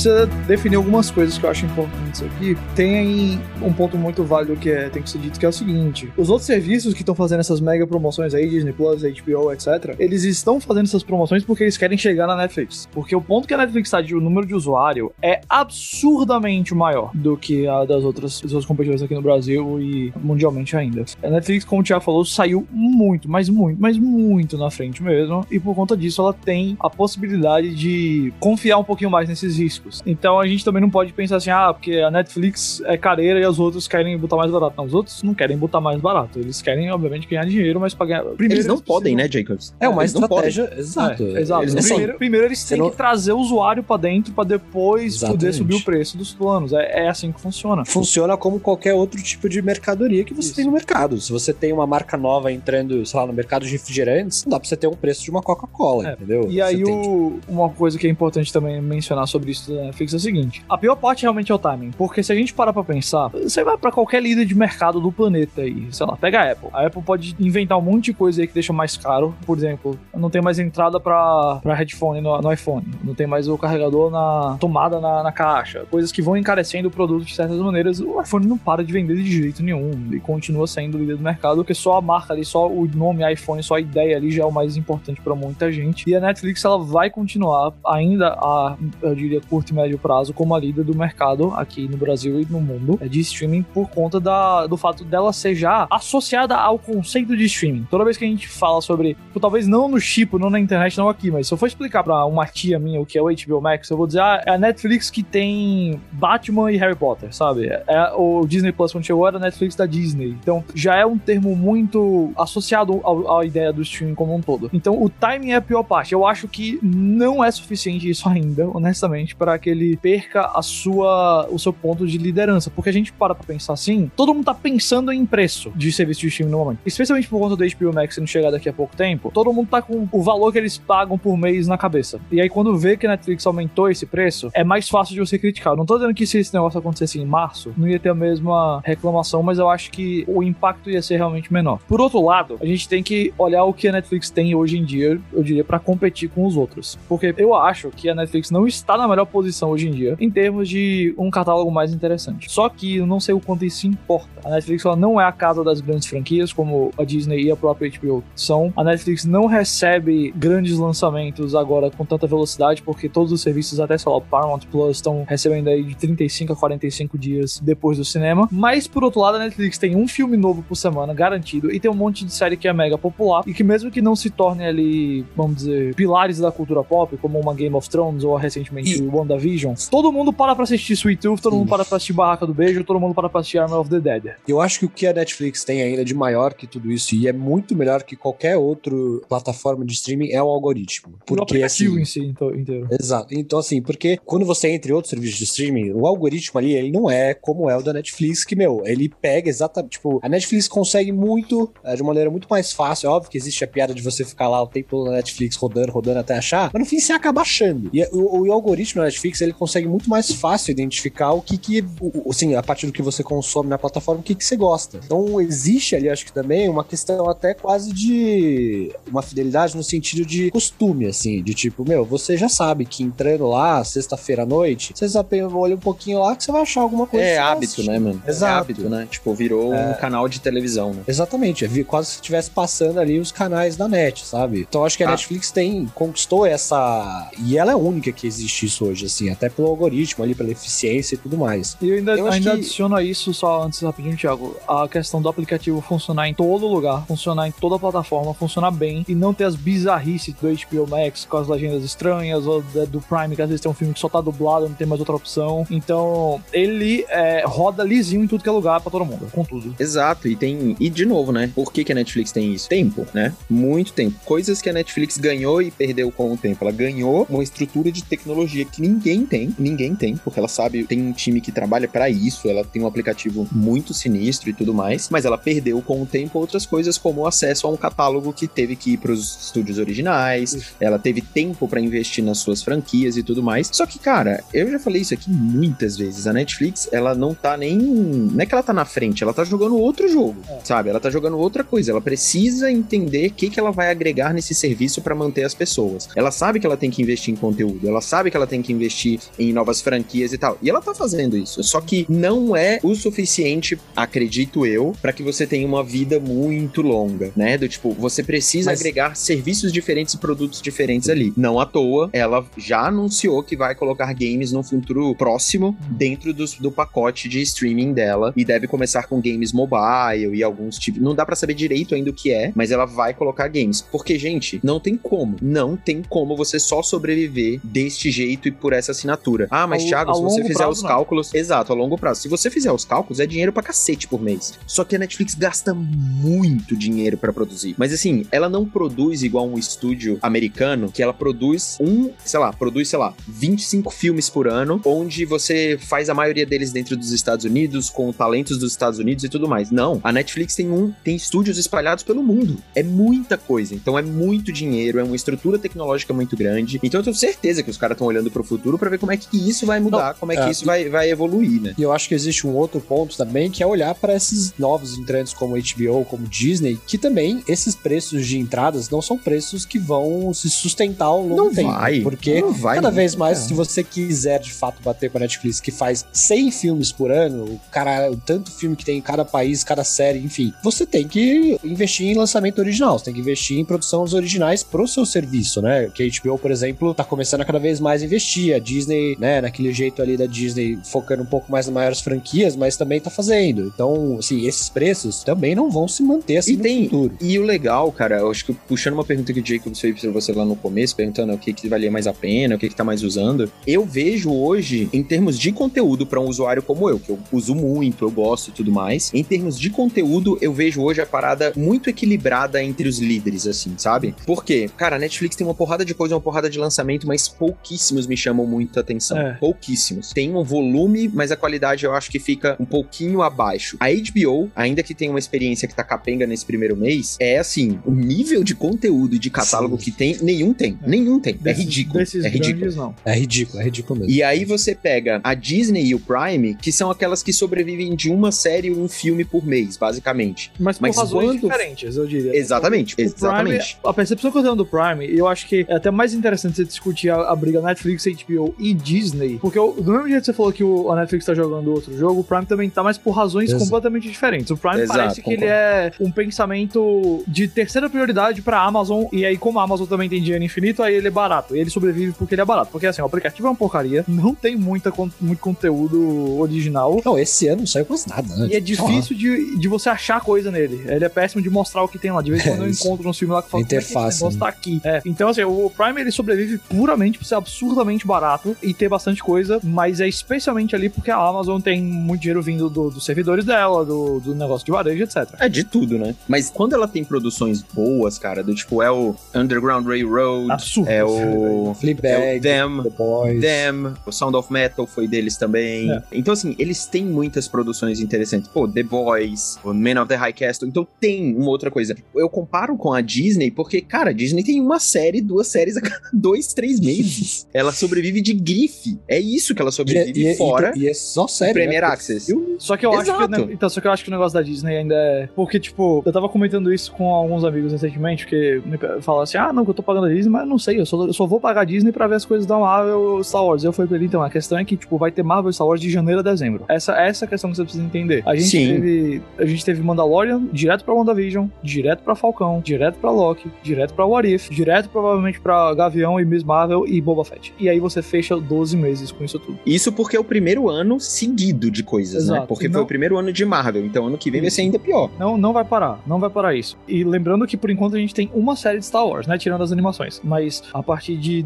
Precisa 0.00 0.26
definir 0.46 0.76
algumas 0.76 1.10
coisas 1.10 1.36
que 1.36 1.44
eu 1.44 1.50
acho 1.50 1.66
importantes 1.66 2.22
aqui. 2.22 2.56
Tem 2.74 3.38
um 3.60 3.72
ponto 3.72 3.98
muito 3.98 4.24
válido 4.24 4.56
que 4.56 4.70
é, 4.70 4.88
tem 4.88 5.02
que 5.02 5.10
ser 5.10 5.18
dito, 5.18 5.38
que 5.38 5.44
é 5.44 5.48
o 5.48 5.52
seguinte: 5.52 6.10
os 6.16 6.30
outros 6.30 6.46
serviços 6.46 6.94
que 6.94 7.02
estão 7.02 7.14
fazendo 7.14 7.40
essas 7.40 7.60
mega 7.60 7.86
promoções 7.86 8.32
aí, 8.32 8.48
Disney 8.48 8.72
Plus, 8.72 9.02
HBO, 9.02 9.52
etc., 9.52 9.94
eles 9.98 10.24
estão 10.24 10.58
fazendo 10.60 10.86
essas 10.86 11.02
promoções 11.02 11.44
porque 11.44 11.64
eles 11.64 11.76
querem 11.76 11.98
chegar 11.98 12.26
na 12.26 12.36
Netflix. 12.36 12.88
Porque 12.92 13.14
o 13.14 13.20
ponto 13.20 13.46
que 13.46 13.52
a 13.52 13.58
Netflix 13.58 13.88
está 13.88 14.00
de 14.00 14.14
o 14.14 14.20
número 14.20 14.46
de 14.46 14.54
usuário 14.54 15.12
é 15.22 15.40
absurdamente 15.48 16.74
maior 16.74 17.10
do 17.12 17.36
que 17.36 17.66
a 17.66 17.84
das 17.84 18.02
outras, 18.02 18.40
das 18.40 18.52
outras 18.52 18.64
competições 18.64 19.02
aqui 19.02 19.14
no 19.14 19.22
Brasil 19.22 19.80
e 19.80 20.12
mundialmente 20.22 20.76
ainda. 20.76 21.04
A 21.22 21.28
Netflix, 21.28 21.64
como 21.64 21.82
o 21.82 21.84
Thiago 21.84 22.02
falou, 22.02 22.24
saiu 22.24 22.66
muito, 22.70 23.30
mas 23.30 23.48
muito, 23.48 23.80
mas 23.80 23.98
muito 23.98 24.56
na 24.56 24.70
frente 24.70 25.02
mesmo. 25.02 25.46
E 25.50 25.58
por 25.60 25.74
conta 25.74 25.96
disso, 25.96 26.22
ela 26.22 26.32
tem 26.32 26.76
a 26.80 26.88
possibilidade 26.88 27.74
de 27.74 28.32
confiar 28.40 28.78
um 28.78 28.84
pouquinho 28.84 29.10
mais 29.10 29.28
nesses 29.28 29.58
riscos. 29.58 29.89
Então 30.04 30.38
a 30.38 30.46
gente 30.46 30.64
também 30.64 30.80
não 30.80 30.90
pode 30.90 31.12
pensar 31.12 31.36
assim, 31.36 31.50
ah, 31.50 31.72
porque 31.72 31.96
a 31.96 32.10
Netflix 32.10 32.82
é 32.84 32.96
careira 32.96 33.40
e 33.40 33.46
os 33.46 33.58
outros 33.58 33.86
querem 33.88 34.16
botar 34.18 34.36
mais 34.36 34.50
barato. 34.50 34.74
Não, 34.76 34.84
os 34.84 34.94
outros 34.94 35.22
não 35.22 35.34
querem 35.34 35.56
botar 35.56 35.80
mais 35.80 36.00
barato. 36.00 36.38
Eles 36.38 36.62
querem, 36.62 36.90
obviamente, 36.90 37.26
ganhar 37.26 37.44
dinheiro, 37.44 37.80
mas 37.80 37.94
pagar. 37.94 38.22
Primeiro, 38.22 38.54
eles 38.54 38.66
não 38.66 38.76
eles 38.76 38.84
podem, 38.84 39.16
né, 39.16 39.28
Jacobs? 39.30 39.74
É 39.80 39.88
uma 39.88 40.04
estratégia. 40.04 40.72
Exato. 40.76 41.22
É, 41.22 41.40
exato. 41.40 41.62
Eles 41.64 41.86
primeiro, 41.86 42.18
primeiro, 42.18 42.46
eles 42.46 42.64
têm 42.64 42.78
não... 42.78 42.90
que 42.90 42.96
trazer 42.96 43.32
o 43.32 43.38
usuário 43.38 43.82
para 43.82 44.00
dentro 44.00 44.32
para 44.32 44.44
depois 44.44 45.16
Exatamente. 45.16 45.38
poder 45.38 45.52
subir 45.52 45.74
o 45.74 45.84
preço 45.84 46.16
dos 46.16 46.32
planos. 46.32 46.72
É, 46.72 47.04
é, 47.04 47.08
assim 47.08 47.32
que 47.32 47.40
funciona. 47.40 47.84
Funciona 47.84 48.36
como 48.36 48.60
qualquer 48.60 48.94
outro 48.94 49.22
tipo 49.22 49.48
de 49.48 49.60
mercadoria 49.62 50.24
que 50.24 50.34
você 50.34 50.48
Isso. 50.48 50.56
tem 50.56 50.64
no 50.64 50.72
mercado. 50.72 51.20
Se 51.20 51.32
você 51.32 51.52
tem 51.52 51.72
uma 51.72 51.86
marca 51.86 52.16
nova 52.16 52.52
entrando, 52.52 53.04
sei 53.04 53.20
lá, 53.20 53.26
no 53.26 53.32
mercado 53.32 53.64
de 53.64 53.72
refrigerantes, 53.72 54.44
não 54.44 54.50
dá 54.50 54.60
pra 54.60 54.68
você 54.68 54.76
ter 54.76 54.86
um 54.86 54.94
preço 54.94 55.22
de 55.22 55.30
uma 55.30 55.42
Coca-Cola, 55.42 56.10
é. 56.10 56.12
entendeu? 56.12 56.46
E 56.48 56.60
aí, 56.60 56.82
o... 56.84 57.38
uma 57.48 57.68
coisa 57.70 57.98
que 57.98 58.06
é 58.06 58.10
importante 58.10 58.52
também 58.52 58.80
mencionar 58.80 59.26
sobre 59.26 59.50
isso 59.50 59.72
da 59.80 59.86
Netflix 59.86 60.12
é 60.12 60.16
o 60.16 60.20
seguinte: 60.20 60.64
a 60.68 60.78
pior 60.78 60.96
parte 60.96 61.22
realmente 61.22 61.50
é 61.50 61.54
o 61.54 61.58
timing. 61.58 61.90
Porque 61.92 62.22
se 62.22 62.32
a 62.32 62.36
gente 62.36 62.54
parar 62.54 62.72
pra 62.72 62.84
pensar, 62.84 63.28
você 63.28 63.64
vai 63.64 63.76
para 63.76 63.90
qualquer 63.90 64.22
líder 64.22 64.44
de 64.44 64.54
mercado 64.54 65.00
do 65.00 65.10
planeta 65.10 65.62
aí, 65.62 65.86
sei 65.90 66.06
lá, 66.06 66.16
pega 66.16 66.40
a 66.40 66.52
Apple. 66.52 66.68
A 66.72 66.86
Apple 66.86 67.02
pode 67.02 67.36
inventar 67.38 67.78
um 67.78 67.82
monte 67.82 68.06
de 68.06 68.14
coisa 68.14 68.40
aí 68.40 68.46
que 68.46 68.54
deixa 68.54 68.72
mais 68.72 68.96
caro. 68.96 69.34
Por 69.46 69.56
exemplo, 69.56 69.98
não 70.14 70.30
tem 70.30 70.40
mais 70.40 70.58
entrada 70.58 71.00
para 71.00 71.60
headphone 71.64 72.20
no, 72.20 72.40
no, 72.40 72.52
iPhone, 72.52 72.86
não 73.02 73.14
tem 73.14 73.26
mais 73.26 73.48
o 73.48 73.56
carregador 73.56 74.10
na 74.10 74.56
tomada 74.58 75.00
na, 75.00 75.22
na, 75.22 75.32
caixa, 75.32 75.84
coisas 75.90 76.12
que 76.12 76.20
vão 76.20 76.36
encarecendo 76.36 76.88
o 76.88 76.90
produto 76.90 77.24
de 77.24 77.34
certas 77.34 77.58
maneiras. 77.58 78.00
O 78.00 78.20
iPhone 78.20 78.46
não 78.46 78.58
para 78.58 78.84
de 78.84 78.92
vender 78.92 79.16
de 79.16 79.30
jeito 79.30 79.62
nenhum 79.62 79.90
e 80.12 80.20
continua 80.20 80.66
sendo 80.66 80.98
líder 80.98 81.16
do 81.16 81.22
mercado, 81.22 81.56
porque 81.56 81.74
só 81.74 81.96
a 81.96 82.00
marca 82.00 82.32
ali, 82.32 82.44
só 82.44 82.68
o 82.68 82.86
nome 82.86 83.30
iPhone, 83.32 83.62
só 83.62 83.76
a 83.76 83.80
ideia 83.80 84.16
ali 84.16 84.30
já 84.30 84.42
é 84.42 84.46
o 84.46 84.52
mais 84.52 84.76
importante 84.76 85.20
para 85.20 85.34
muita 85.34 85.70
gente. 85.72 86.08
E 86.08 86.14
a 86.14 86.20
Netflix 86.20 86.64
ela 86.64 86.78
vai 86.78 87.10
continuar 87.10 87.72
ainda 87.86 88.28
a, 88.28 88.76
eu 89.02 89.14
diria, 89.14 89.40
curto 89.40 89.69
e 89.70 89.74
médio 89.74 89.98
prazo 89.98 90.32
como 90.32 90.54
a 90.54 90.58
líder 90.58 90.84
do 90.84 90.94
mercado 90.94 91.52
aqui 91.54 91.88
no 91.88 91.96
Brasil 91.96 92.40
e 92.40 92.46
no 92.46 92.60
mundo 92.60 92.98
é 93.00 93.08
de 93.08 93.20
streaming 93.20 93.62
por 93.62 93.88
conta 93.90 94.20
da, 94.20 94.66
do 94.66 94.76
fato 94.76 95.04
dela 95.04 95.32
ser 95.32 95.54
já 95.54 95.86
associada 95.90 96.56
ao 96.56 96.78
conceito 96.78 97.36
de 97.36 97.44
streaming. 97.44 97.86
Toda 97.90 98.04
vez 98.04 98.16
que 98.16 98.24
a 98.24 98.28
gente 98.28 98.48
fala 98.48 98.80
sobre, 98.80 99.16
talvez 99.40 99.66
não 99.66 99.88
no 99.88 100.00
chip, 100.00 100.38
não 100.38 100.50
na 100.50 100.60
internet, 100.60 100.96
não 100.98 101.08
aqui, 101.08 101.30
mas 101.30 101.46
se 101.46 101.54
eu 101.54 101.58
for 101.58 101.66
explicar 101.66 102.02
para 102.02 102.24
uma 102.26 102.46
tia 102.46 102.78
minha 102.78 103.00
o 103.00 103.06
que 103.06 103.18
é 103.18 103.22
o 103.22 103.26
HBO 103.26 103.60
Max, 103.60 103.88
eu 103.90 103.96
vou 103.96 104.06
dizer, 104.06 104.20
ah, 104.20 104.42
é 104.46 104.50
a 104.52 104.58
Netflix 104.58 105.10
que 105.10 105.22
tem 105.22 106.00
Batman 106.12 106.72
e 106.72 106.76
Harry 106.76 106.96
Potter, 106.96 107.34
sabe? 107.34 107.66
É 107.66 108.12
o 108.14 108.46
Disney 108.46 108.72
Plus 108.72 108.92
quando 108.92 109.04
chegou 109.04 109.26
era 109.26 109.36
a 109.36 109.40
Netflix 109.40 109.74
da 109.74 109.86
Disney. 109.86 110.36
Então 110.40 110.64
já 110.74 110.96
é 110.96 111.06
um 111.06 111.18
termo 111.18 111.54
muito 111.54 112.32
associado 112.36 113.00
à 113.28 113.44
ideia 113.44 113.72
do 113.72 113.82
streaming 113.82 114.14
como 114.14 114.34
um 114.34 114.40
todo. 114.40 114.70
Então 114.72 115.02
o 115.02 115.08
timing 115.08 115.52
é 115.52 115.56
a 115.56 115.62
pior 115.62 115.82
parte. 115.82 116.12
Eu 116.12 116.26
acho 116.26 116.48
que 116.48 116.78
não 116.82 117.42
é 117.44 117.50
suficiente 117.50 118.08
isso 118.08 118.28
ainda, 118.28 118.68
honestamente, 118.68 119.34
para 119.34 119.58
que 119.60 119.70
ele 119.70 119.96
perca 119.96 120.50
a 120.54 120.62
sua, 120.62 121.46
o 121.50 121.58
seu 121.58 121.72
ponto 121.72 122.06
de 122.06 122.18
liderança. 122.18 122.70
Porque 122.70 122.90
a 122.90 122.92
gente 122.92 123.12
para 123.12 123.34
pra 123.34 123.44
pensar 123.44 123.74
assim, 123.74 124.10
todo 124.16 124.34
mundo 124.34 124.44
tá 124.44 124.54
pensando 124.54 125.12
em 125.12 125.24
preço 125.24 125.70
de 125.74 125.92
serviço 125.92 126.20
de 126.20 126.28
streaming 126.28 126.50
no 126.50 126.58
momento. 126.58 126.80
Especialmente 126.84 127.28
por 127.28 127.38
conta 127.38 127.56
do 127.56 127.64
HBO 127.76 127.94
Max 127.94 128.18
não 128.18 128.26
chegar 128.26 128.50
daqui 128.50 128.68
a 128.68 128.72
pouco 128.72 128.96
tempo, 128.96 129.30
todo 129.32 129.52
mundo 129.52 129.68
tá 129.68 129.82
com 129.82 130.08
o 130.10 130.22
valor 130.22 130.52
que 130.52 130.58
eles 130.58 130.78
pagam 130.78 131.18
por 131.18 131.36
mês 131.36 131.66
na 131.66 131.78
cabeça. 131.78 132.20
E 132.30 132.40
aí 132.40 132.48
quando 132.48 132.76
vê 132.76 132.96
que 132.96 133.06
a 133.06 133.10
Netflix 133.10 133.46
aumentou 133.46 133.90
esse 133.90 134.06
preço, 134.06 134.50
é 134.54 134.64
mais 134.64 134.88
fácil 134.88 135.14
de 135.14 135.20
você 135.20 135.38
criticar. 135.38 135.72
Eu 135.72 135.76
não 135.76 135.86
tô 135.86 135.96
dizendo 135.96 136.14
que 136.14 136.26
se 136.26 136.38
esse 136.38 136.52
negócio 136.54 136.78
acontecesse 136.78 137.20
em 137.20 137.24
março, 137.24 137.72
não 137.76 137.86
ia 137.88 137.98
ter 137.98 138.08
a 138.08 138.14
mesma 138.14 138.80
reclamação, 138.84 139.42
mas 139.42 139.58
eu 139.58 139.68
acho 139.68 139.90
que 139.90 140.24
o 140.26 140.42
impacto 140.42 140.90
ia 140.90 141.02
ser 141.02 141.16
realmente 141.16 141.52
menor. 141.52 141.78
Por 141.86 142.00
outro 142.00 142.24
lado, 142.24 142.58
a 142.60 142.66
gente 142.66 142.88
tem 142.88 143.02
que 143.02 143.32
olhar 143.38 143.64
o 143.64 143.72
que 143.72 143.88
a 143.88 143.92
Netflix 143.92 144.30
tem 144.30 144.54
hoje 144.54 144.78
em 144.78 144.84
dia, 144.84 145.20
eu 145.32 145.42
diria, 145.42 145.64
para 145.64 145.78
competir 145.78 146.28
com 146.28 146.46
os 146.46 146.56
outros. 146.56 146.98
Porque 147.08 147.34
eu 147.36 147.54
acho 147.54 147.90
que 147.90 148.08
a 148.08 148.14
Netflix 148.14 148.50
não 148.50 148.66
está 148.66 148.96
na 148.96 149.08
melhor 149.08 149.26
posição 149.26 149.49
hoje 149.66 149.88
em 149.88 149.90
dia 149.90 150.16
em 150.20 150.30
termos 150.30 150.68
de 150.68 151.14
um 151.16 151.30
catálogo 151.30 151.70
mais 151.70 151.92
interessante. 151.92 152.50
Só 152.50 152.68
que 152.68 152.96
eu 152.96 153.06
não 153.06 153.20
sei 153.20 153.34
o 153.34 153.40
quanto 153.40 153.64
isso 153.64 153.86
importa. 153.86 154.28
A 154.44 154.50
Netflix 154.50 154.84
ela 154.84 154.96
não 154.96 155.20
é 155.20 155.24
a 155.24 155.32
casa 155.32 155.62
das 155.62 155.80
grandes 155.80 156.08
franquias, 156.08 156.52
como 156.52 156.90
a 156.98 157.04
Disney 157.04 157.42
e 157.42 157.50
a 157.50 157.56
própria 157.56 157.90
HBO 157.90 158.22
são. 158.34 158.72
A 158.76 158.84
Netflix 158.84 159.24
não 159.24 159.46
recebe 159.46 160.32
grandes 160.36 160.78
lançamentos 160.78 161.54
agora 161.54 161.90
com 161.90 162.04
tanta 162.04 162.26
velocidade, 162.26 162.82
porque 162.82 163.08
todos 163.08 163.32
os 163.32 163.40
serviços, 163.40 163.80
até 163.80 163.96
sei 163.96 164.10
lá, 164.10 164.18
o 164.18 164.20
Paramount 164.20 164.60
Plus, 164.70 164.96
estão 164.96 165.24
recebendo 165.28 165.68
aí 165.68 165.82
de 165.82 165.94
35 165.96 166.52
a 166.52 166.56
45 166.56 167.18
dias 167.18 167.60
depois 167.62 167.98
do 167.98 168.04
cinema. 168.04 168.48
Mas, 168.50 168.86
por 168.86 169.04
outro 169.04 169.20
lado, 169.20 169.36
a 169.36 169.38
Netflix 169.38 169.78
tem 169.78 169.96
um 169.96 170.06
filme 170.06 170.36
novo 170.36 170.62
por 170.62 170.76
semana, 170.76 171.12
garantido, 171.14 171.72
e 171.72 171.78
tem 171.78 171.90
um 171.90 171.94
monte 171.94 172.24
de 172.24 172.32
série 172.32 172.56
que 172.56 172.68
é 172.68 172.72
mega 172.72 172.96
popular, 172.96 173.42
e 173.46 173.54
que 173.54 173.64
mesmo 173.64 173.90
que 173.90 174.00
não 174.00 174.16
se 174.16 174.30
torne 174.30 174.64
ali, 174.64 175.24
vamos 175.36 175.56
dizer, 175.56 175.94
pilares 175.94 176.38
da 176.38 176.50
cultura 176.50 176.82
pop, 176.82 177.16
como 177.18 177.38
uma 177.38 177.54
Game 177.54 177.74
of 177.74 177.88
Thrones 177.88 178.24
ou 178.24 178.36
recentemente 178.36 179.02
e... 179.02 179.02
WandaVision, 179.40 179.74
todo 179.90 180.12
mundo 180.12 180.32
para 180.32 180.54
pra 180.54 180.64
assistir 180.64 180.92
Sweet 180.92 181.22
Tooth, 181.22 181.40
todo 181.40 181.52
Sim. 181.52 181.58
mundo 181.60 181.68
para 181.68 181.84
pra 181.84 181.96
assistir 181.96 182.12
Barraca 182.12 182.46
do 182.46 182.52
Beijo, 182.54 182.84
todo 182.84 183.00
mundo 183.00 183.14
para 183.14 183.28
pra 183.28 183.40
assistir 183.40 183.58
Army 183.58 183.74
of 183.74 183.88
the 183.88 184.00
Dead. 184.00 184.34
Eu 184.46 184.60
acho 184.60 184.78
que 184.78 184.84
o 184.84 184.88
que 184.88 185.06
a 185.06 185.12
Netflix 185.12 185.64
tem 185.64 185.82
ainda 185.82 186.04
de 186.04 186.14
maior 186.14 186.54
que 186.54 186.66
tudo 186.66 186.92
isso, 186.92 187.14
e 187.14 187.26
é 187.26 187.32
muito 187.32 187.74
melhor 187.74 188.02
que 188.02 188.14
qualquer 188.14 188.56
outra 188.56 188.94
plataforma 189.28 189.84
de 189.84 189.94
streaming, 189.94 190.30
é 190.30 190.42
o 190.42 190.48
algoritmo. 190.48 191.14
Porque, 191.26 191.40
o 191.40 191.42
aplicativo 191.42 191.94
assim, 191.94 192.02
em 192.02 192.04
si 192.04 192.20
inteiro. 192.20 192.88
Exato. 192.90 193.34
Então, 193.34 193.58
assim, 193.58 193.80
porque 193.80 194.18
quando 194.24 194.44
você 194.44 194.70
entra 194.70 194.90
em 194.90 194.94
outros 194.94 195.10
serviços 195.10 195.38
de 195.38 195.44
streaming, 195.44 195.92
o 195.92 196.06
algoritmo 196.06 196.58
ali, 196.58 196.74
ele 196.74 196.90
não 196.90 197.10
é 197.10 197.34
como 197.34 197.70
é 197.70 197.76
o 197.76 197.82
da 197.82 197.92
Netflix, 197.92 198.44
que, 198.44 198.54
meu, 198.54 198.82
ele 198.84 199.08
pega 199.08 199.48
exatamente, 199.48 199.92
tipo, 199.92 200.20
a 200.22 200.28
Netflix 200.28 200.68
consegue 200.68 201.12
muito, 201.12 201.72
é, 201.84 201.94
de 201.94 202.02
uma 202.02 202.08
maneira 202.08 202.30
muito 202.30 202.46
mais 202.50 202.72
fácil, 202.72 203.08
é 203.08 203.10
óbvio 203.10 203.30
que 203.30 203.38
existe 203.38 203.64
a 203.64 203.68
piada 203.68 203.94
de 203.94 204.02
você 204.02 204.24
ficar 204.24 204.48
lá 204.48 204.62
o 204.62 204.66
tempo 204.66 204.90
todo 204.90 205.06
na 205.06 205.12
Netflix 205.12 205.56
rodando, 205.56 205.92
rodando 205.92 206.18
até 206.18 206.34
achar, 206.34 206.70
mas 206.72 206.80
no 206.80 206.86
fim 206.86 206.98
você 206.98 207.12
acaba 207.12 207.40
achando. 207.40 207.90
E 207.92 208.02
o, 208.12 208.46
o 208.46 208.52
algoritmo 208.52 209.00
da 209.00 209.06
Netflix, 209.06 209.29
ele 209.40 209.52
consegue 209.52 209.86
muito 209.86 210.08
mais 210.08 210.32
fácil 210.32 210.72
identificar 210.72 211.32
o 211.32 211.42
que 211.42 211.56
que, 211.56 211.84
assim, 212.28 212.54
a 212.54 212.62
partir 212.62 212.86
do 212.86 212.92
que 212.92 213.02
você 213.02 213.22
consome 213.22 213.68
na 213.68 213.78
plataforma, 213.78 214.20
o 214.20 214.24
que 214.24 214.34
que 214.34 214.44
você 214.44 214.56
gosta. 214.56 215.00
Então 215.04 215.40
existe 215.40 215.94
ali, 215.94 216.08
acho 216.08 216.24
que 216.24 216.32
também, 216.32 216.68
uma 216.68 216.84
questão 216.84 217.28
até 217.28 217.54
quase 217.54 217.92
de 217.92 218.92
uma 219.06 219.22
fidelidade 219.22 219.76
no 219.76 219.82
sentido 219.82 220.24
de 220.24 220.50
costume, 220.50 221.06
assim, 221.06 221.42
de 221.42 221.54
tipo, 221.54 221.84
meu, 221.86 222.04
você 222.04 222.36
já 222.36 222.48
sabe 222.48 222.84
que 222.84 223.02
entrando 223.02 223.46
lá, 223.46 223.82
sexta-feira 223.84 224.42
à 224.42 224.46
noite, 224.46 224.92
você 224.94 225.06
olha 225.54 225.74
um 225.74 225.78
pouquinho 225.78 226.20
lá 226.20 226.34
que 226.34 226.44
você 226.44 226.52
vai 226.52 226.62
achar 226.62 226.80
alguma 226.80 227.06
coisa. 227.06 227.24
É 227.24 227.38
hábito, 227.38 227.82
né, 227.82 227.98
mano? 227.98 228.22
É 228.26 228.30
Exato. 228.30 228.52
É 228.52 228.56
hábito, 228.58 228.88
né? 228.88 229.08
Tipo, 229.10 229.34
virou 229.34 229.74
é... 229.74 229.90
um 229.90 229.94
canal 229.94 230.28
de 230.28 230.40
televisão, 230.40 230.92
né? 230.92 231.02
Exatamente, 231.06 231.64
é 231.64 231.84
quase 231.84 232.10
se 232.10 232.14
estivesse 232.16 232.50
passando 232.50 232.98
ali 232.98 233.18
os 233.18 233.32
canais 233.32 233.76
da 233.76 233.88
net, 233.88 234.24
sabe? 234.24 234.66
Então 234.68 234.84
acho 234.84 234.96
que 234.96 235.04
a 235.04 235.08
ah. 235.08 235.10
Netflix 235.10 235.50
tem, 235.50 235.86
conquistou 235.94 236.46
essa. 236.46 237.30
E 237.38 237.58
ela 237.58 237.72
é 237.72 237.74
a 237.74 237.78
única 237.78 238.12
que 238.12 238.26
existe 238.26 238.66
isso 238.66 238.86
hoje, 238.86 239.08
assim, 239.10 239.30
até 239.30 239.48
pelo 239.48 239.68
algoritmo 239.68 240.24
ali, 240.24 240.34
pela 240.34 240.50
eficiência 240.50 241.14
e 241.14 241.18
tudo 241.18 241.36
mais. 241.36 241.76
E 241.80 241.88
eu 241.88 241.96
ainda, 241.96 242.12
eu 242.16 242.26
ainda 242.26 242.50
que... 242.52 242.56
adiciono 242.58 242.96
a 242.96 243.02
isso, 243.02 243.32
só 243.34 243.62
antes 243.62 243.80
rapidinho, 243.80 244.16
Thiago, 244.16 244.56
a 244.66 244.88
questão 244.88 245.20
do 245.20 245.28
aplicativo 245.28 245.80
funcionar 245.80 246.28
em 246.28 246.34
todo 246.34 246.66
lugar, 246.66 247.04
funcionar 247.06 247.48
em 247.48 247.52
toda 247.52 247.78
plataforma, 247.78 248.34
funcionar 248.34 248.70
bem 248.70 249.04
e 249.08 249.14
não 249.14 249.34
ter 249.34 249.44
as 249.44 249.56
bizarrices 249.56 250.34
do 250.34 250.48
HBO 250.48 250.88
Max 250.88 251.24
com 251.24 251.36
as 251.36 251.48
legendas 251.48 251.84
estranhas 251.84 252.46
ou 252.46 252.62
do 252.62 253.00
Prime, 253.00 253.34
que 253.34 253.42
às 253.42 253.48
vezes 253.48 253.60
tem 253.60 253.70
um 253.70 253.74
filme 253.74 253.94
que 253.94 254.00
só 254.00 254.08
tá 254.08 254.20
dublado, 254.20 254.68
não 254.68 254.74
tem 254.74 254.86
mais 254.86 255.00
outra 255.00 255.16
opção. 255.16 255.66
Então, 255.70 256.42
ele 256.52 257.04
é, 257.08 257.44
roda 257.46 257.82
lisinho 257.82 258.24
em 258.24 258.26
tudo 258.26 258.42
que 258.42 258.48
é 258.48 258.52
lugar 258.52 258.80
pra 258.80 258.90
todo 258.90 259.04
mundo, 259.04 259.26
com 259.32 259.44
tudo. 259.44 259.74
Exato, 259.78 260.28
e 260.28 260.36
tem. 260.36 260.76
E 260.78 260.88
de 260.88 261.04
novo, 261.04 261.32
né? 261.32 261.50
Por 261.54 261.72
que, 261.72 261.84
que 261.84 261.92
a 261.92 261.94
Netflix 261.94 262.32
tem 262.32 262.52
isso? 262.52 262.68
Tempo, 262.68 263.06
né? 263.12 263.34
Muito 263.48 263.92
tempo. 263.92 264.16
Coisas 264.24 264.60
que 264.62 264.68
a 264.68 264.72
Netflix 264.72 265.18
ganhou 265.18 265.60
e 265.60 265.70
perdeu 265.70 266.10
com 266.10 266.32
o 266.32 266.36
tempo. 266.36 266.64
Ela 266.64 266.72
ganhou 266.72 267.26
uma 267.28 267.42
estrutura 267.42 267.90
de 267.90 268.02
tecnologia 268.02 268.64
que 268.64 268.82
ninguém 269.00 269.24
tem, 269.24 269.54
ninguém 269.58 269.94
tem, 269.94 270.16
porque 270.16 270.38
ela 270.38 270.48
sabe, 270.48 270.84
tem 270.84 271.00
um 271.00 271.12
time 271.12 271.40
que 271.40 271.50
trabalha 271.50 271.88
para 271.88 272.08
isso, 272.10 272.48
ela 272.48 272.64
tem 272.64 272.82
um 272.82 272.86
aplicativo 272.86 273.48
muito 273.50 273.92
sinistro 273.94 274.50
e 274.50 274.52
tudo 274.52 274.74
mais, 274.74 275.08
mas 275.10 275.24
ela 275.24 275.38
perdeu 275.38 275.80
com 275.80 276.02
o 276.02 276.06
tempo 276.06 276.38
outras 276.38 276.66
coisas 276.66 276.98
como 276.98 277.22
o 277.22 277.26
acesso 277.26 277.66
a 277.66 277.70
um 277.70 277.76
catálogo 277.76 278.32
que 278.32 278.46
teve 278.46 278.76
que 278.76 278.92
ir 278.92 278.96
pros 278.98 279.46
estúdios 279.46 279.78
originais, 279.78 280.52
isso. 280.52 280.74
ela 280.78 280.98
teve 280.98 281.20
tempo 281.20 281.66
para 281.66 281.80
investir 281.80 282.22
nas 282.22 282.38
suas 282.38 282.62
franquias 282.62 283.16
e 283.16 283.22
tudo 283.22 283.42
mais. 283.42 283.70
Só 283.72 283.86
que, 283.86 283.98
cara, 283.98 284.44
eu 284.52 284.70
já 284.70 284.78
falei 284.78 285.00
isso 285.00 285.14
aqui 285.14 285.30
muitas 285.30 285.96
vezes, 285.96 286.26
a 286.26 286.32
Netflix, 286.32 286.88
ela 286.92 287.14
não 287.14 287.34
tá 287.34 287.56
nem, 287.56 287.76
não 287.76 288.40
é 288.40 288.44
que 288.44 288.54
ela 288.54 288.62
tá 288.62 288.72
na 288.72 288.84
frente, 288.84 289.22
ela 289.22 289.32
tá 289.32 289.44
jogando 289.44 289.76
outro 289.76 290.08
jogo, 290.08 290.36
é. 290.48 290.60
sabe? 290.62 290.90
Ela 290.90 291.00
tá 291.00 291.08
jogando 291.08 291.38
outra 291.38 291.64
coisa, 291.64 291.90
ela 291.90 292.00
precisa 292.00 292.70
entender 292.70 293.28
o 293.28 293.32
que 293.32 293.48
que 293.48 293.58
ela 293.58 293.70
vai 293.70 293.90
agregar 293.90 294.34
nesse 294.34 294.54
serviço 294.54 295.00
para 295.00 295.14
manter 295.14 295.44
as 295.44 295.54
pessoas. 295.54 296.08
Ela 296.14 296.30
sabe 296.30 296.60
que 296.60 296.66
ela 296.66 296.76
tem 296.76 296.90
que 296.90 297.00
investir 297.00 297.32
em 297.32 297.36
conteúdo, 297.36 297.88
ela 297.88 298.00
sabe 298.00 298.30
que 298.30 298.36
ela 298.36 298.46
tem 298.46 298.60
tem 298.60 298.62
que 298.62 298.72
investir 298.72 298.89
em 299.38 299.52
novas 299.52 299.80
franquias 299.80 300.32
e 300.32 300.38
tal. 300.38 300.58
E 300.62 300.68
ela 300.70 300.80
tá 300.80 300.94
fazendo 300.94 301.36
isso. 301.36 301.62
Só 301.62 301.80
que 301.80 302.06
não 302.08 302.54
é 302.56 302.78
o 302.82 302.94
suficiente, 302.94 303.78
acredito 303.94 304.66
eu, 304.66 304.94
para 305.00 305.12
que 305.12 305.22
você 305.22 305.46
tenha 305.46 305.66
uma 305.66 305.82
vida 305.84 306.18
muito 306.18 306.82
longa, 306.82 307.32
né? 307.36 307.56
Do 307.58 307.68
tipo, 307.68 307.92
você 307.92 308.22
precisa 308.22 308.70
Mas- 308.70 308.80
agregar 308.80 309.14
serviços 309.16 309.72
diferentes 309.72 310.14
e 310.14 310.18
produtos 310.18 310.60
diferentes 310.62 311.08
ali. 311.08 311.32
Não 311.36 311.58
à 311.60 311.66
toa, 311.66 312.10
ela 312.12 312.44
já 312.56 312.86
anunciou 312.88 313.42
que 313.42 313.56
vai 313.56 313.74
colocar 313.74 314.12
games 314.12 314.52
no 314.52 314.62
futuro 314.62 315.14
próximo 315.14 315.76
dentro 315.90 316.32
dos- 316.32 316.54
do 316.54 316.70
pacote 316.70 317.28
de 317.28 317.40
streaming 317.42 317.92
dela 317.92 318.32
e 318.36 318.44
deve 318.44 318.66
começar 318.66 319.04
com 319.06 319.20
games 319.20 319.52
mobile 319.52 320.34
e 320.34 320.42
alguns 320.42 320.78
tipos. 320.78 321.00
Não 321.00 321.14
dá 321.14 321.24
pra 321.26 321.36
saber 321.36 321.54
direito 321.54 321.94
ainda 321.94 322.10
o 322.10 322.14
que 322.14 322.32
é, 322.32 322.52
mas 322.54 322.70
ela 322.70 322.86
vai 322.86 323.12
colocar 323.14 323.48
games. 323.48 323.80
Porque, 323.92 324.18
gente, 324.18 324.60
não 324.62 324.80
tem 324.80 324.96
como. 324.96 325.36
Não 325.42 325.76
tem 325.76 326.02
como 326.08 326.36
você 326.36 326.58
só 326.58 326.82
sobreviver 326.82 327.60
deste 327.62 328.10
jeito 328.10 328.48
e 328.48 328.50
por 328.50 328.72
essa 328.72 328.79
assinatura. 328.88 329.48
Ah, 329.50 329.66
mas 329.66 329.82
Ao- 329.82 329.88
Thiago, 329.88 330.10
a 330.10 330.14
se 330.14 330.22
você 330.22 330.42
fizer 330.42 330.54
prazo, 330.58 330.70
os 330.72 330.82
não. 330.82 330.88
cálculos. 330.88 331.34
Exato, 331.34 331.72
a 331.72 331.74
longo 331.76 331.98
prazo. 331.98 332.20
Se 332.22 332.28
você 332.28 332.50
fizer 332.50 332.70
os 332.72 332.84
cálculos, 332.84 333.20
é 333.20 333.26
dinheiro 333.26 333.52
pra 333.52 333.62
cacete 333.62 334.06
por 334.06 334.20
mês. 334.22 334.54
Só 334.66 334.84
que 334.84 334.94
a 334.94 334.98
Netflix 334.98 335.34
gasta 335.34 335.74
muito 335.74 336.76
dinheiro 336.76 337.16
pra 337.16 337.32
produzir. 337.32 337.74
Mas 337.78 337.92
assim, 337.92 338.26
ela 338.30 338.48
não 338.48 338.64
produz 338.66 339.22
igual 339.22 339.48
um 339.48 339.58
estúdio 339.58 340.18
americano, 340.22 340.90
que 340.92 341.02
ela 341.02 341.12
produz 341.12 341.76
um, 341.80 342.10
sei 342.24 342.38
lá, 342.40 342.52
produz, 342.52 342.88
sei 342.88 342.98
lá, 342.98 343.14
25 343.26 343.90
filmes 343.90 344.28
por 344.28 344.46
ano, 344.48 344.80
onde 344.84 345.24
você 345.24 345.78
faz 345.80 346.08
a 346.08 346.14
maioria 346.14 346.46
deles 346.46 346.72
dentro 346.72 346.96
dos 346.96 347.12
Estados 347.12 347.44
Unidos, 347.44 347.90
com 347.90 348.12
talentos 348.12 348.58
dos 348.58 348.72
Estados 348.72 348.98
Unidos 348.98 349.24
e 349.24 349.28
tudo 349.28 349.48
mais. 349.48 349.70
Não, 349.70 350.00
a 350.04 350.12
Netflix 350.12 350.54
tem 350.54 350.70
um, 350.70 350.92
tem 351.04 351.16
estúdios 351.16 351.58
espalhados 351.58 352.04
pelo 352.04 352.22
mundo. 352.22 352.58
É 352.74 352.82
muita 352.82 353.36
coisa. 353.36 353.74
Então 353.74 353.98
é 353.98 354.02
muito 354.02 354.52
dinheiro, 354.52 354.98
é 354.98 355.02
uma 355.02 355.16
estrutura 355.16 355.58
tecnológica 355.58 356.12
muito 356.12 356.36
grande. 356.36 356.78
Então 356.82 357.00
eu 357.00 357.04
tenho 357.04 357.16
certeza 357.16 357.62
que 357.62 357.70
os 357.70 357.76
caras 357.76 357.94
estão 357.94 358.06
olhando 358.06 358.30
pro 358.30 358.44
futuro 358.44 358.69
pra 358.78 358.90
ver 358.90 358.98
como 358.98 359.12
é 359.12 359.16
que 359.16 359.36
isso 359.48 359.66
vai 359.66 359.80
mudar, 359.80 360.14
como 360.14 360.32
é 360.32 360.36
que 360.36 360.42
é. 360.42 360.50
isso 360.50 360.64
vai, 360.64 360.88
vai 360.88 361.10
evoluir, 361.10 361.60
né? 361.60 361.74
E 361.76 361.82
eu 361.82 361.92
acho 361.92 362.08
que 362.08 362.14
existe 362.14 362.46
um 362.46 362.54
outro 362.54 362.80
ponto 362.80 363.16
também, 363.16 363.50
que 363.50 363.62
é 363.62 363.66
olhar 363.66 363.94
para 363.94 364.14
esses 364.14 364.54
novos 364.58 364.96
entrantes 364.96 365.32
como 365.32 365.54
HBO, 365.56 366.04
como 366.04 366.26
Disney, 366.26 366.78
que 366.86 366.98
também 366.98 367.42
esses 367.48 367.74
preços 367.74 368.26
de 368.26 368.38
entradas 368.38 368.88
não 368.90 369.02
são 369.02 369.18
preços 369.18 369.64
que 369.64 369.78
vão 369.78 370.32
se 370.34 370.50
sustentar 370.50 371.06
ao 371.06 371.22
longo 371.22 371.36
Não 371.36 371.48
do 371.48 371.54
tempo. 371.54 371.72
vai. 371.72 372.00
Porque 372.00 372.40
Não 372.40 372.52
vai 372.52 372.76
cada 372.76 372.90
vez 372.90 373.14
mais, 373.14 373.38
é. 373.38 373.48
se 373.48 373.54
você 373.54 373.82
quiser 373.82 374.40
de 374.40 374.52
fato 374.52 374.82
bater 374.82 375.10
com 375.10 375.18
a 375.18 375.20
Netflix, 375.20 375.60
que 375.60 375.70
faz 375.70 376.06
100 376.12 376.50
filmes 376.50 376.92
por 376.92 377.10
ano, 377.10 377.44
o 377.44 377.60
cara, 377.70 378.10
o 378.10 378.16
tanto 378.16 378.50
filme 378.50 378.76
que 378.76 378.84
tem 378.84 378.98
em 378.98 379.02
cada 379.02 379.24
país, 379.24 379.64
cada 379.64 379.84
série, 379.84 380.18
enfim, 380.18 380.52
você 380.62 380.86
tem 380.86 381.06
que 381.06 381.58
investir 381.64 382.06
em 382.06 382.14
lançamento 382.14 382.58
original, 382.58 382.98
você 382.98 383.06
tem 383.06 383.14
que 383.14 383.20
investir 383.20 383.58
em 383.58 383.64
produções 383.64 384.14
originais 384.14 384.62
pro 384.62 384.86
seu 384.86 385.04
serviço, 385.04 385.60
né? 385.60 385.90
Que 385.92 386.02
a 386.02 386.06
HBO, 386.22 386.38
por 386.38 386.50
exemplo, 386.50 386.94
tá 386.94 387.04
começando 387.04 387.40
a 387.42 387.44
cada 387.44 387.58
vez 387.58 387.80
mais 387.80 388.02
investir. 388.02 388.54
A 388.54 388.58
Disney, 388.60 389.16
né, 389.18 389.40
naquele 389.40 389.72
jeito 389.72 390.00
ali 390.00 390.16
da 390.16 390.26
Disney, 390.26 390.78
focando 390.84 391.22
um 391.22 391.26
pouco 391.26 391.50
mais 391.50 391.66
nas 391.66 391.74
maiores 391.74 392.00
franquias, 392.00 392.54
mas 392.54 392.76
também 392.76 393.00
tá 393.00 393.10
fazendo. 393.10 393.70
Então, 393.74 394.16
assim, 394.18 394.46
esses 394.46 394.68
preços 394.68 395.24
também 395.24 395.54
não 395.54 395.70
vão 395.70 395.88
se 395.88 396.02
manter 396.02 396.36
assim 396.36 396.52
E 396.52 396.56
no 396.56 396.62
tem- 396.62 396.84
futuro. 396.84 397.14
E 397.20 397.38
o 397.38 397.42
legal, 397.42 397.90
cara, 397.92 398.18
eu 398.20 398.30
acho 398.30 398.44
que 398.46 398.52
puxando 398.52 398.94
uma 398.94 399.04
pergunta 399.04 399.32
que 399.32 399.40
o 399.40 399.46
Jacob 399.46 399.74
fez 399.74 399.98
pra 400.00 400.10
você 400.10 400.32
lá 400.32 400.44
no 400.44 400.54
começo, 400.56 400.94
perguntando 400.94 401.32
o 401.32 401.38
que, 401.38 401.52
que 401.52 401.68
valia 401.68 401.90
mais 401.90 402.06
a 402.06 402.12
pena, 402.12 402.54
o 402.54 402.58
que, 402.58 402.68
que 402.68 402.74
tá 402.76 402.84
mais 402.84 403.02
usando, 403.02 403.50
eu 403.66 403.84
vejo 403.84 404.32
hoje, 404.32 404.88
em 404.92 405.02
termos 405.02 405.38
de 405.38 405.50
conteúdo 405.52 406.06
para 406.06 406.20
um 406.20 406.26
usuário 406.28 406.62
como 406.62 406.88
eu, 406.88 406.98
que 406.98 407.10
eu 407.10 407.18
uso 407.32 407.54
muito, 407.54 408.04
eu 408.04 408.10
gosto 408.10 408.48
e 408.48 408.52
tudo 408.52 408.70
mais, 408.70 409.10
em 409.14 409.24
termos 409.24 409.58
de 409.58 409.70
conteúdo, 409.70 410.38
eu 410.40 410.52
vejo 410.52 410.82
hoje 410.82 411.00
a 411.00 411.06
parada 411.06 411.52
muito 411.56 411.88
equilibrada 411.90 412.62
entre 412.62 412.88
os 412.88 412.98
líderes, 412.98 413.46
assim, 413.46 413.72
sabe? 413.76 414.14
Porque, 414.26 414.68
cara, 414.76 414.96
a 414.96 414.98
Netflix 414.98 415.36
tem 415.36 415.46
uma 415.46 415.54
porrada 415.54 415.84
de 415.84 415.94
coisa, 415.94 416.14
uma 416.14 416.20
porrada 416.20 416.48
de 416.50 416.58
lançamento, 416.58 417.06
mas 417.06 417.28
pouquíssimos 417.28 418.06
me 418.06 418.16
chamam 418.16 418.46
muita 418.50 418.80
atenção. 418.80 419.16
É. 419.18 419.32
Pouquíssimos. 419.34 420.12
Tem 420.12 420.34
um 420.34 420.42
volume, 420.42 421.08
mas 421.12 421.30
a 421.30 421.36
qualidade 421.36 421.84
eu 421.84 421.94
acho 421.94 422.10
que 422.10 422.18
fica 422.18 422.56
um 422.58 422.64
pouquinho 422.64 423.22
abaixo. 423.22 423.76
A 423.80 423.86
HBO, 423.90 424.50
ainda 424.56 424.82
que 424.82 424.94
tenha 424.94 425.10
uma 425.10 425.18
experiência 425.18 425.66
que 425.68 425.74
tá 425.74 425.84
capenga 425.84 426.26
nesse 426.26 426.44
primeiro 426.44 426.76
mês, 426.76 427.16
é 427.20 427.38
assim, 427.38 427.78
o 427.84 427.90
nível 427.92 428.42
de 428.42 428.54
conteúdo 428.54 429.14
e 429.14 429.18
de 429.18 429.30
catálogo 429.30 429.78
Sim. 429.78 429.84
que 429.84 429.90
tem, 429.90 430.16
nenhum 430.22 430.52
tem. 430.52 430.78
É. 430.82 430.88
Nenhum 430.88 431.20
tem. 431.20 431.34
Desses- 431.34 431.60
é 431.60 431.62
ridículo. 431.64 431.98
Desses 431.98 432.24
é 432.24 432.28
ridículo. 432.28 432.58
grandes, 432.60 432.76
não. 432.76 432.94
É 433.04 433.14
ridículo, 433.14 433.60
é 433.60 433.64
ridículo 433.64 434.00
mesmo. 434.00 434.14
E 434.14 434.22
aí 434.22 434.44
você 434.44 434.74
pega 434.74 435.20
a 435.22 435.34
Disney 435.34 435.84
e 435.86 435.94
o 435.94 436.00
Prime, 436.00 436.54
que 436.54 436.72
são 436.72 436.90
aquelas 436.90 437.22
que 437.22 437.32
sobrevivem 437.32 437.94
de 437.94 438.10
uma 438.10 438.32
série 438.32 438.70
ou 438.70 438.78
um 438.82 438.88
filme 438.88 439.24
por 439.24 439.46
mês, 439.46 439.76
basicamente. 439.76 440.52
Mas 440.58 440.78
por 440.78 440.82
Mas 440.88 440.96
razões 440.96 441.26
quando- 441.40 441.40
diferentes, 441.52 441.96
eu 441.96 442.06
diria. 442.06 442.36
Exatamente, 442.36 442.94
O 442.94 442.96
Prime, 442.96 443.10
exatamente. 443.14 443.78
a 443.84 443.92
percepção 443.92 444.30
que 444.32 444.38
eu 444.38 444.42
tenho 444.42 444.54
do 444.56 444.66
Prime, 444.66 445.06
eu 445.16 445.26
acho 445.28 445.46
que 445.46 445.64
é 445.68 445.74
até 445.74 445.90
mais 445.90 446.14
interessante 446.14 446.56
você 446.56 446.64
discutir 446.64 447.10
a, 447.10 447.30
a 447.30 447.36
briga 447.36 447.60
Netflix, 447.60 448.04
HBO 448.06 448.39
e 448.58 448.74
Disney, 448.74 449.38
porque 449.40 449.58
do 449.58 449.92
mesmo 449.92 450.08
jeito 450.08 450.20
que 450.20 450.26
você 450.26 450.32
falou 450.32 450.52
que 450.52 450.64
o, 450.64 450.90
a 450.90 450.96
Netflix 450.96 451.24
tá 451.26 451.34
jogando 451.34 451.72
outro 451.72 451.96
jogo, 451.96 452.20
o 452.20 452.24
Prime 452.24 452.46
também 452.46 452.68
tá, 452.70 452.82
mas 452.82 452.98
por 452.98 453.12
razões 453.12 453.50
Exato. 453.50 453.64
completamente 453.64 454.08
diferentes. 454.08 454.50
O 454.50 454.56
Prime 454.56 454.82
Exato, 454.82 454.98
parece 454.98 455.22
que 455.22 455.30
ele 455.30 455.36
concordo. 455.42 455.54
é 455.54 455.92
um 456.00 456.10
pensamento 456.10 457.22
de 457.26 457.48
terceira 457.48 457.88
prioridade 457.88 458.42
pra 458.42 458.62
Amazon, 458.62 459.04
e 459.12 459.24
aí 459.24 459.36
como 459.36 459.58
a 459.60 459.62
Amazon 459.64 459.86
também 459.86 460.08
tem 460.08 460.20
dinheiro 460.22 460.44
infinito, 460.44 460.82
aí 460.82 460.94
ele 460.94 461.08
é 461.08 461.10
barato. 461.10 461.54
E 461.54 461.60
ele 461.60 461.70
sobrevive 461.70 462.12
porque 462.12 462.34
ele 462.34 462.42
é 462.42 462.44
barato. 462.44 462.70
Porque 462.70 462.86
assim, 462.86 463.02
o 463.02 463.04
aplicativo 463.04 463.46
é 463.46 463.50
uma 463.50 463.56
porcaria, 463.56 464.04
não 464.08 464.34
tem 464.34 464.56
muita, 464.56 464.92
muito 465.20 465.40
conteúdo 465.40 466.38
original, 466.40 467.00
Não, 467.04 467.18
esse 467.18 467.46
ano 467.48 467.60
não 467.60 467.66
saiu 467.66 467.84
quase 467.84 468.08
nada, 468.08 468.34
né? 468.36 468.48
e 468.50 468.56
é 468.56 468.60
difícil 468.60 469.16
de, 469.16 469.56
de 469.58 469.68
você 469.68 469.88
achar 469.88 470.20
coisa 470.20 470.50
nele. 470.50 470.82
Ele 470.86 471.04
é 471.04 471.08
péssimo 471.08 471.42
de 471.42 471.50
mostrar 471.50 471.82
o 471.82 471.88
que 471.88 471.98
tem 471.98 472.10
lá. 472.10 472.22
De 472.22 472.30
vez 472.30 472.44
em 472.46 472.50
quando 472.50 472.62
É, 472.64 472.66
eu 472.66 472.70
encontro 472.70 473.08
uns 473.08 473.18
filmes 473.18 473.34
lá 473.34 473.42
que 473.42 473.50
falam 473.50 473.64
é 473.64 473.68
que 473.68 473.74
esse 473.76 473.90
Interface, 473.92 474.18
negócio 474.18 474.38
né? 474.38 474.44
tá 474.44 474.48
aqui. 474.48 474.80
É, 474.84 475.02
então, 475.04 475.28
assim, 475.28 475.42
o 475.44 475.70
Prime 475.70 476.00
ele 476.00 476.10
sobrevive 476.10 476.58
puramente 476.58 477.18
por 477.18 477.24
ser 477.24 477.34
absurdamente 477.36 478.06
barato 478.06 478.19
e 478.62 478.72
ter 478.74 478.88
bastante 478.88 479.22
coisa, 479.22 479.60
mas 479.62 480.00
é 480.00 480.08
especialmente 480.08 480.74
ali 480.74 480.88
porque 480.88 481.10
a 481.10 481.16
Amazon 481.16 481.60
tem 481.60 481.82
muito 481.82 482.20
dinheiro 482.22 482.42
vindo 482.42 482.68
do- 482.68 482.90
dos 482.90 483.04
servidores 483.04 483.44
dela, 483.44 483.84
do, 483.84 484.20
do 484.20 484.34
negócio 484.34 484.64
de 484.64 484.72
varejo, 484.72 485.02
etc. 485.04 485.28
É 485.38 485.48
de 485.48 485.64
tudo, 485.64 485.98
né? 485.98 486.14
Mas 486.28 486.50
quando 486.50 486.74
ela 486.74 486.86
tem 486.88 487.04
produções 487.04 487.62
boas, 487.62 488.18
cara, 488.18 488.42
do 488.42 488.54
tipo, 488.54 488.82
é 488.82 488.90
o 488.90 489.14
Underground 489.34 489.86
Railroad, 489.86 490.50
Absurdo. 490.50 490.90
é 490.90 491.04
o. 491.04 491.70
É 491.70 491.74
Fleabag, 491.74 492.38
o 492.38 492.42
Them, 492.42 492.82
The 492.82 492.90
Boys. 492.90 493.40
Them, 493.40 493.94
o 494.06 494.12
Sound 494.12 494.36
of 494.36 494.52
Metal 494.52 494.86
foi 494.86 495.06
deles 495.06 495.36
também. 495.36 495.90
É. 495.90 496.02
Então, 496.12 496.32
assim, 496.32 496.54
eles 496.58 496.84
têm 496.86 497.04
muitas 497.04 497.46
produções 497.48 498.00
interessantes. 498.00 498.48
Pô, 498.48 498.66
The 498.68 498.82
Boys, 498.82 499.58
o 499.64 499.72
Man 499.72 500.00
of 500.00 500.08
the 500.08 500.16
High 500.16 500.32
Castle. 500.32 500.68
Então, 500.68 500.86
tem 501.00 501.34
uma 501.34 501.48
outra 501.50 501.70
coisa. 501.70 501.96
Eu 502.14 502.28
comparo 502.28 502.76
com 502.76 502.92
a 502.92 503.00
Disney 503.00 503.50
porque, 503.50 503.80
cara, 503.80 504.10
a 504.10 504.12
Disney 504.12 504.42
tem 504.42 504.60
uma 504.60 504.78
série, 504.80 505.20
duas 505.20 505.46
séries 505.46 505.76
a 505.76 505.80
cada 505.80 506.00
dois, 506.12 506.52
três 506.52 506.80
meses. 506.80 507.46
ela 507.54 507.72
sobrevive 507.72 508.09
de 508.18 508.32
grife. 508.32 508.98
É 509.06 509.18
isso 509.20 509.54
que 509.54 509.60
ela 509.60 509.68
E, 509.68 509.72
sobrevive 509.74 510.20
e- 510.22 510.32
e- 510.32 510.34
fora. 510.36 510.72
e 510.74 510.88
é 510.88 510.94
só 510.94 511.26
sério. 511.26 511.52
Premier 511.52 511.82
né? 511.82 511.88
Access. 511.88 512.34
Só 512.58 512.76
que 512.78 512.86
eu 512.86 512.92
acho 512.92 513.04
que, 513.04 513.10
Exato. 513.24 513.48
então, 513.52 513.68
só 513.68 513.80
que 513.80 513.86
eu 513.86 513.92
acho 513.92 514.02
que 514.04 514.08
o 514.08 514.12
negócio 514.12 514.32
da 514.32 514.42
Disney 514.42 514.78
ainda 514.78 514.94
é. 514.94 515.28
Porque, 515.36 515.60
tipo, 515.60 516.02
eu 516.06 516.12
tava 516.12 516.28
comentando 516.30 516.72
isso 516.72 516.92
com 516.92 517.12
alguns 517.14 517.44
amigos 517.44 517.72
recentemente, 517.72 518.26
que 518.26 518.62
me 518.64 518.78
falaram 519.02 519.24
assim: 519.24 519.36
ah, 519.36 519.52
não, 519.52 519.64
que 519.64 519.70
eu 519.70 519.74
tô 519.74 519.82
pagando 519.82 520.06
a 520.06 520.08
Disney, 520.08 520.30
mas 520.30 520.48
não 520.48 520.58
sei, 520.58 520.80
eu 520.80 520.86
só, 520.86 521.04
eu 521.06 521.12
só 521.12 521.26
vou 521.26 521.38
pagar 521.40 521.60
a 521.60 521.64
Disney 521.64 521.92
pra 521.92 522.06
ver 522.06 522.14
as 522.14 522.24
coisas 522.24 522.46
da 522.46 522.58
Marvel 522.58 523.22
Star 523.22 523.44
Wars. 523.44 523.62
Eu 523.64 523.72
falei 523.72 523.88
pra 523.88 523.96
ele, 523.96 524.06
então, 524.06 524.22
a 524.22 524.30
questão 524.30 524.58
é 524.58 524.64
que, 524.64 524.76
tipo, 524.76 524.96
vai 524.96 525.10
ter 525.10 525.22
Marvel 525.22 525.52
Star 525.52 525.66
Wars 525.66 525.80
de 525.80 525.90
janeiro 525.90 526.20
a 526.20 526.22
dezembro. 526.22 526.64
Essa, 526.68 526.92
essa 527.00 527.24
é 527.24 527.26
a 527.26 527.28
questão 527.28 527.50
que 527.50 527.56
você 527.56 527.62
precisa 527.64 527.84
entender. 527.84 528.22
A 528.24 528.34
gente 528.34 528.46
Sim. 528.48 528.66
teve. 528.74 529.22
A 529.38 529.44
gente 529.44 529.64
teve 529.64 529.82
Mandalorian 529.82 530.42
direto 530.52 530.84
pra 530.84 530.94
WandaVision, 530.94 531.46
direto 531.62 532.02
pra 532.02 532.14
Falcão, 532.14 532.60
direto 532.62 532.96
pra 532.98 533.10
Loki, 533.10 533.50
direto 533.62 533.92
pra 533.94 534.06
What 534.06 534.32
If, 534.32 534.48
direto 534.50 534.88
provavelmente 534.88 535.40
pra 535.40 535.74
Gavião 535.74 536.18
e 536.20 536.24
Miss 536.24 536.42
Marvel 536.44 536.86
e 536.86 537.00
Boba 537.00 537.24
Fett. 537.24 537.52
E 537.58 537.68
aí 537.68 537.78
você 537.80 537.99
fecha 538.02 538.36
12 538.36 538.76
meses 538.76 539.10
com 539.12 539.24
isso 539.24 539.38
tudo. 539.38 539.58
Isso 539.66 539.92
porque 539.92 540.16
é 540.16 540.20
o 540.20 540.24
primeiro 540.24 540.68
ano 540.68 540.98
seguido 541.00 541.70
de 541.70 541.82
coisas, 541.82 542.28
né? 542.28 542.34
Exato. 542.36 542.46
Porque 542.48 542.66
E 542.66 542.68
foi 542.68 542.76
não- 542.78 542.84
o 542.84 542.86
primeiro 542.86 543.16
ano 543.18 543.32
de 543.32 543.44
Marvel. 543.44 543.84
Então, 543.84 544.06
ano 544.06 544.16
que 544.18 544.30
vem 544.30 544.40
vai 544.40 544.50
ser 544.50 544.62
ainda 544.62 544.78
pior. 544.78 545.10
Não, 545.18 545.36
não 545.36 545.52
vai 545.52 545.64
parar, 545.64 546.00
não 546.06 546.18
vai 546.18 546.30
parar 546.30 546.54
isso. 546.54 546.76
E 546.88 547.04
lembrando 547.04 547.46
que 547.46 547.56
por 547.56 547.70
enquanto 547.70 547.96
a 547.96 547.98
gente 547.98 548.14
tem 548.14 548.30
uma 548.34 548.56
série 548.56 548.78
de 548.78 548.86
Star 548.86 549.06
Wars, 549.06 549.26
né? 549.26 549.36
Tirando 549.38 549.62
as 549.62 549.72
animações. 549.72 550.20
Mas 550.24 550.62
a 550.72 550.82
partir 550.82 551.16
de 551.16 551.42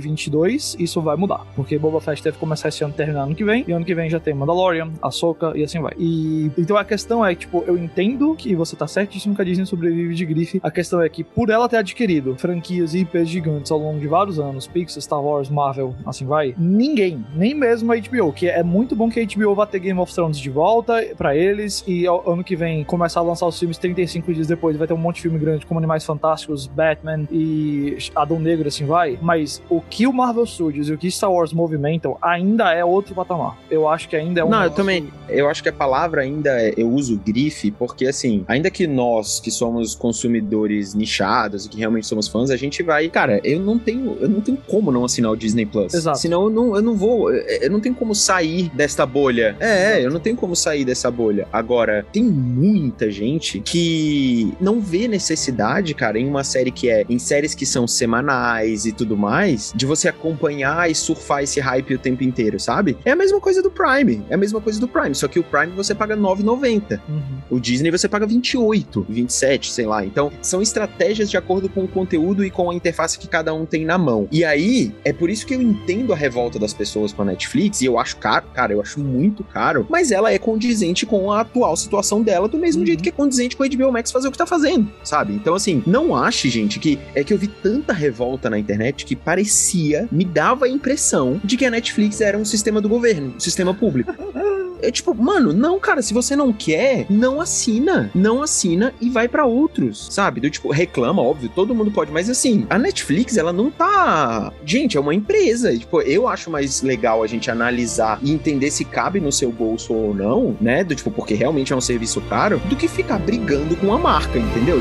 2022 0.00 0.76
isso 0.78 1.00
vai 1.00 1.16
mudar. 1.16 1.46
Porque 1.54 1.78
Boba 1.78 2.00
Fett 2.00 2.22
deve 2.22 2.38
começar 2.38 2.68
esse 2.68 2.82
ano 2.84 2.92
e 2.92 2.96
terminar 2.96 3.22
ano 3.22 3.34
que 3.34 3.44
vem. 3.44 3.64
E 3.66 3.72
ano 3.72 3.84
que 3.84 3.94
vem 3.94 4.08
já 4.08 4.20
tem 4.20 4.34
Mandalorian, 4.34 4.90
Ahsoka 5.02 5.52
e 5.56 5.62
assim 5.62 5.80
vai. 5.80 5.92
E 5.98 6.50
então 6.58 6.76
a 6.76 6.84
questão 6.84 7.24
é, 7.24 7.34
tipo, 7.34 7.64
eu 7.66 7.76
entendo 7.76 8.34
que 8.36 8.54
você 8.54 8.76
tá 8.76 8.86
certíssimo 8.86 9.34
que 9.34 9.42
a 9.42 9.44
Disney 9.44 9.66
sobrevive 9.66 10.14
de 10.14 10.24
grife. 10.26 10.60
A 10.62 10.70
questão 10.70 11.00
é 11.00 11.08
que 11.08 11.24
por 11.24 11.50
ela 11.50 11.68
ter 11.68 11.76
adquirido 11.78 12.34
franquias 12.36 12.94
e 12.94 13.00
IPs 13.00 13.28
gigantes 13.28 13.70
ao 13.70 13.78
longo 13.78 13.98
de 14.00 14.06
vários 14.06 14.38
anos, 14.38 14.66
Pixar, 14.66 15.02
Star 15.02 15.22
Wars, 15.22 15.48
Marvel, 15.48 15.94
assim 16.04 16.26
vai, 16.26 16.54
ninguém, 16.58 17.24
nem 17.34 17.54
mesmo 17.54 17.92
a 17.92 17.96
HBO, 17.96 18.32
que 18.32 18.48
é 18.48 18.62
muito 18.62 18.94
bom 18.94 19.08
que 19.10 19.20
a 19.20 19.24
HBO 19.24 19.54
vá 19.54 19.66
ter 19.66 19.78
Game 19.78 19.98
of 19.98 20.12
Thrones 20.12 20.38
de 20.38 20.50
volta 20.50 21.04
pra 21.16 21.36
eles 21.36 21.82
e 21.86 22.06
ao- 22.06 22.28
ano 22.30 22.42
que 22.44 22.54
vem 22.56 22.84
começar 22.84 23.20
a 23.20 23.22
lançar 23.22 23.46
os 23.46 23.58
filmes 23.58 23.78
35 23.78 24.32
dias 24.32 24.46
depois, 24.46 24.76
vai 24.76 24.86
ter 24.86 24.94
um 24.94 24.98
monte 24.98 25.16
de 25.16 25.22
filme 25.22 25.38
grande 25.38 25.64
como 25.66 25.78
Animais 25.78 26.04
Fantásticos, 26.04 26.66
Batman 26.66 27.24
e 27.30 27.96
Adão 28.14 28.38
Negro, 28.38 28.68
assim 28.68 28.84
vai. 28.86 29.18
Mas 29.20 29.62
o 29.70 29.80
que 29.80 30.06
o 30.06 30.12
Marvel 30.12 30.46
Studios 30.46 30.88
e 30.88 30.92
o 30.92 30.98
que 30.98 31.10
Star 31.10 31.32
Wars 31.32 31.52
movimentam 31.52 32.16
ainda 32.20 32.72
é 32.72 32.84
outro 32.84 33.14
patamar. 33.14 33.56
Eu 33.70 33.88
acho 33.88 34.08
que 34.08 34.16
ainda 34.16 34.40
é 34.40 34.44
um. 34.44 34.48
Não, 34.50 34.64
eu 34.64 34.70
também. 34.70 35.08
Eu 35.28 35.48
acho 35.48 35.62
que 35.62 35.68
a 35.68 35.72
palavra 35.72 36.22
ainda 36.22 36.50
é. 36.60 36.72
Eu 36.76 36.88
uso 36.90 37.18
grife, 37.24 37.70
porque 37.70 38.06
assim, 38.06 38.44
ainda 38.48 38.70
que 38.70 38.86
nós 38.86 39.40
que 39.40 39.50
somos 39.50 39.94
consumidores 39.94 40.94
nichados 40.94 41.66
e 41.66 41.68
que 41.68 41.78
realmente 41.78 42.06
somos 42.06 42.28
fãs, 42.28 42.50
a 42.50 42.56
gente 42.56 42.82
vai. 42.82 43.08
Cara, 43.08 43.40
eu 43.44 43.58
não 43.60 43.78
tenho. 43.78 44.16
Eu 44.20 44.28
não 44.28 44.40
tenho 44.40 44.58
como 44.68 44.90
não 44.92 45.04
assinar 45.04 45.30
o 45.32 45.36
Disney 45.36 45.46
Disney 45.46 45.64
Plus. 45.86 45.94
Exato. 45.94 46.18
Senão 46.18 46.44
eu 46.44 46.50
não, 46.50 46.76
eu 46.76 46.82
não 46.82 46.94
vou. 46.94 47.32
Eu 47.32 47.70
não 47.70 47.80
tenho 47.80 47.94
como 47.94 48.14
sair 48.14 48.70
desta 48.74 49.06
bolha. 49.06 49.56
É, 49.60 50.04
eu 50.04 50.10
não 50.10 50.20
tenho 50.20 50.36
como 50.36 50.54
sair 50.54 50.84
dessa 50.84 51.10
bolha. 51.10 51.48
Agora, 51.52 52.06
tem 52.12 52.22
muita 52.22 53.10
gente 53.10 53.60
que 53.60 54.54
não 54.60 54.80
vê 54.80 55.08
necessidade, 55.08 55.94
cara, 55.94 56.18
em 56.18 56.26
uma 56.26 56.44
série 56.44 56.70
que 56.70 56.88
é. 56.88 57.04
Em 57.08 57.18
séries 57.18 57.54
que 57.54 57.66
são 57.66 57.86
semanais 57.86 58.86
e 58.86 58.92
tudo 58.92 59.16
mais, 59.16 59.72
de 59.74 59.86
você 59.86 60.08
acompanhar 60.08 60.90
e 60.90 60.94
surfar 60.94 61.42
esse 61.42 61.60
hype 61.60 61.94
o 61.94 61.98
tempo 61.98 62.24
inteiro, 62.24 62.58
sabe? 62.58 62.96
É 63.04 63.12
a 63.12 63.16
mesma 63.16 63.40
coisa 63.40 63.62
do 63.62 63.70
Prime. 63.70 64.24
É 64.28 64.34
a 64.34 64.38
mesma 64.38 64.60
coisa 64.60 64.80
do 64.80 64.88
Prime. 64.88 65.14
Só 65.14 65.28
que 65.28 65.38
o 65.38 65.44
Prime 65.44 65.72
você 65.72 65.94
paga 65.94 66.14
R$ 66.14 66.20
9,90. 66.20 67.00
Uhum. 67.08 67.20
O 67.50 67.60
Disney 67.60 67.90
você 67.90 68.08
paga 68.08 68.26
28, 68.26 69.06
27, 69.08 69.72
sei 69.72 69.86
lá. 69.86 70.04
Então, 70.04 70.32
são 70.42 70.60
estratégias 70.60 71.30
de 71.30 71.36
acordo 71.36 71.68
com 71.68 71.84
o 71.84 71.88
conteúdo 71.88 72.44
e 72.44 72.50
com 72.50 72.70
a 72.70 72.74
interface 72.74 73.18
que 73.18 73.28
cada 73.28 73.54
um 73.54 73.64
tem 73.64 73.84
na 73.84 73.98
mão. 73.98 74.28
E 74.30 74.44
aí, 74.44 74.94
é 75.04 75.12
por 75.12 75.30
isso 75.30 75.46
que 75.46 75.54
eu 75.54 75.62
entendo 75.62 75.75
a 76.12 76.16
revolta 76.16 76.58
das 76.58 76.72
pessoas 76.72 77.12
com 77.12 77.22
a 77.22 77.24
Netflix, 77.24 77.80
e 77.80 77.86
eu 77.86 77.98
acho 77.98 78.16
caro, 78.16 78.46
cara, 78.54 78.72
eu 78.72 78.80
acho 78.80 79.00
muito 79.00 79.42
caro, 79.44 79.86
mas 79.88 80.10
ela 80.10 80.32
é 80.32 80.38
condizente 80.38 81.04
com 81.06 81.30
a 81.32 81.40
atual 81.40 81.76
situação 81.76 82.22
dela, 82.22 82.48
do 82.48 82.58
mesmo 82.58 82.80
Uhum. 82.80 82.86
jeito 82.86 83.02
que 83.02 83.08
é 83.08 83.12
condizente 83.12 83.56
com 83.56 83.62
a 83.62 83.68
HBO 83.68 83.92
Max 83.92 84.10
fazer 84.10 84.28
o 84.28 84.32
que 84.32 84.38
tá 84.38 84.46
fazendo, 84.46 84.90
sabe? 85.02 85.32
Então, 85.34 85.54
assim, 85.54 85.82
não 85.86 86.14
ache, 86.14 86.48
gente, 86.48 86.78
que 86.78 86.98
é 87.14 87.22
que 87.24 87.32
eu 87.32 87.38
vi 87.38 87.48
tanta 87.48 87.92
revolta 87.92 88.48
na 88.50 88.58
internet 88.58 89.04
que 89.04 89.16
parecia, 89.16 90.08
me 90.10 90.24
dava 90.24 90.66
a 90.66 90.68
impressão 90.68 91.40
de 91.44 91.56
que 91.56 91.64
a 91.64 91.70
Netflix 91.70 92.20
era 92.20 92.36
um 92.36 92.44
sistema 92.44 92.80
do 92.80 92.88
governo, 92.88 93.34
um 93.36 93.40
sistema 93.40 93.72
público. 93.74 94.12
É 94.82 94.90
tipo, 94.90 95.14
mano, 95.14 95.52
não, 95.52 95.78
cara, 95.78 96.02
se 96.02 96.14
você 96.14 96.36
não 96.36 96.52
quer, 96.52 97.06
não 97.08 97.40
assina. 97.40 98.10
Não 98.14 98.42
assina 98.42 98.92
e 99.00 99.08
vai 99.08 99.28
pra 99.28 99.44
outros, 99.44 100.08
sabe? 100.10 100.40
Do 100.40 100.50
tipo, 100.50 100.70
reclama, 100.70 101.22
óbvio, 101.22 101.50
todo 101.54 101.74
mundo 101.74 101.90
pode, 101.90 102.12
mas 102.12 102.28
assim, 102.28 102.66
a 102.68 102.78
Netflix, 102.78 103.36
ela 103.36 103.52
não 103.52 103.70
tá. 103.70 104.52
Gente, 104.64 104.96
é 104.96 105.00
uma 105.00 105.14
empresa. 105.14 105.72
E, 105.72 105.78
tipo, 105.78 106.00
eu 106.02 106.28
acho 106.28 106.50
mais 106.50 106.82
legal 106.82 107.22
a 107.22 107.26
gente 107.26 107.50
analisar 107.50 108.18
e 108.22 108.32
entender 108.32 108.70
se 108.70 108.84
cabe 108.84 109.20
no 109.20 109.32
seu 109.32 109.50
bolso 109.50 109.92
ou 109.92 110.14
não, 110.14 110.56
né? 110.60 110.84
Do 110.84 110.94
tipo, 110.94 111.10
porque 111.10 111.34
realmente 111.34 111.72
é 111.72 111.76
um 111.76 111.80
serviço 111.80 112.20
caro, 112.22 112.58
do 112.66 112.76
que 112.76 112.88
ficar 112.88 113.18
brigando 113.18 113.76
com 113.76 113.92
a 113.92 113.98
marca, 113.98 114.38
entendeu? 114.38 114.80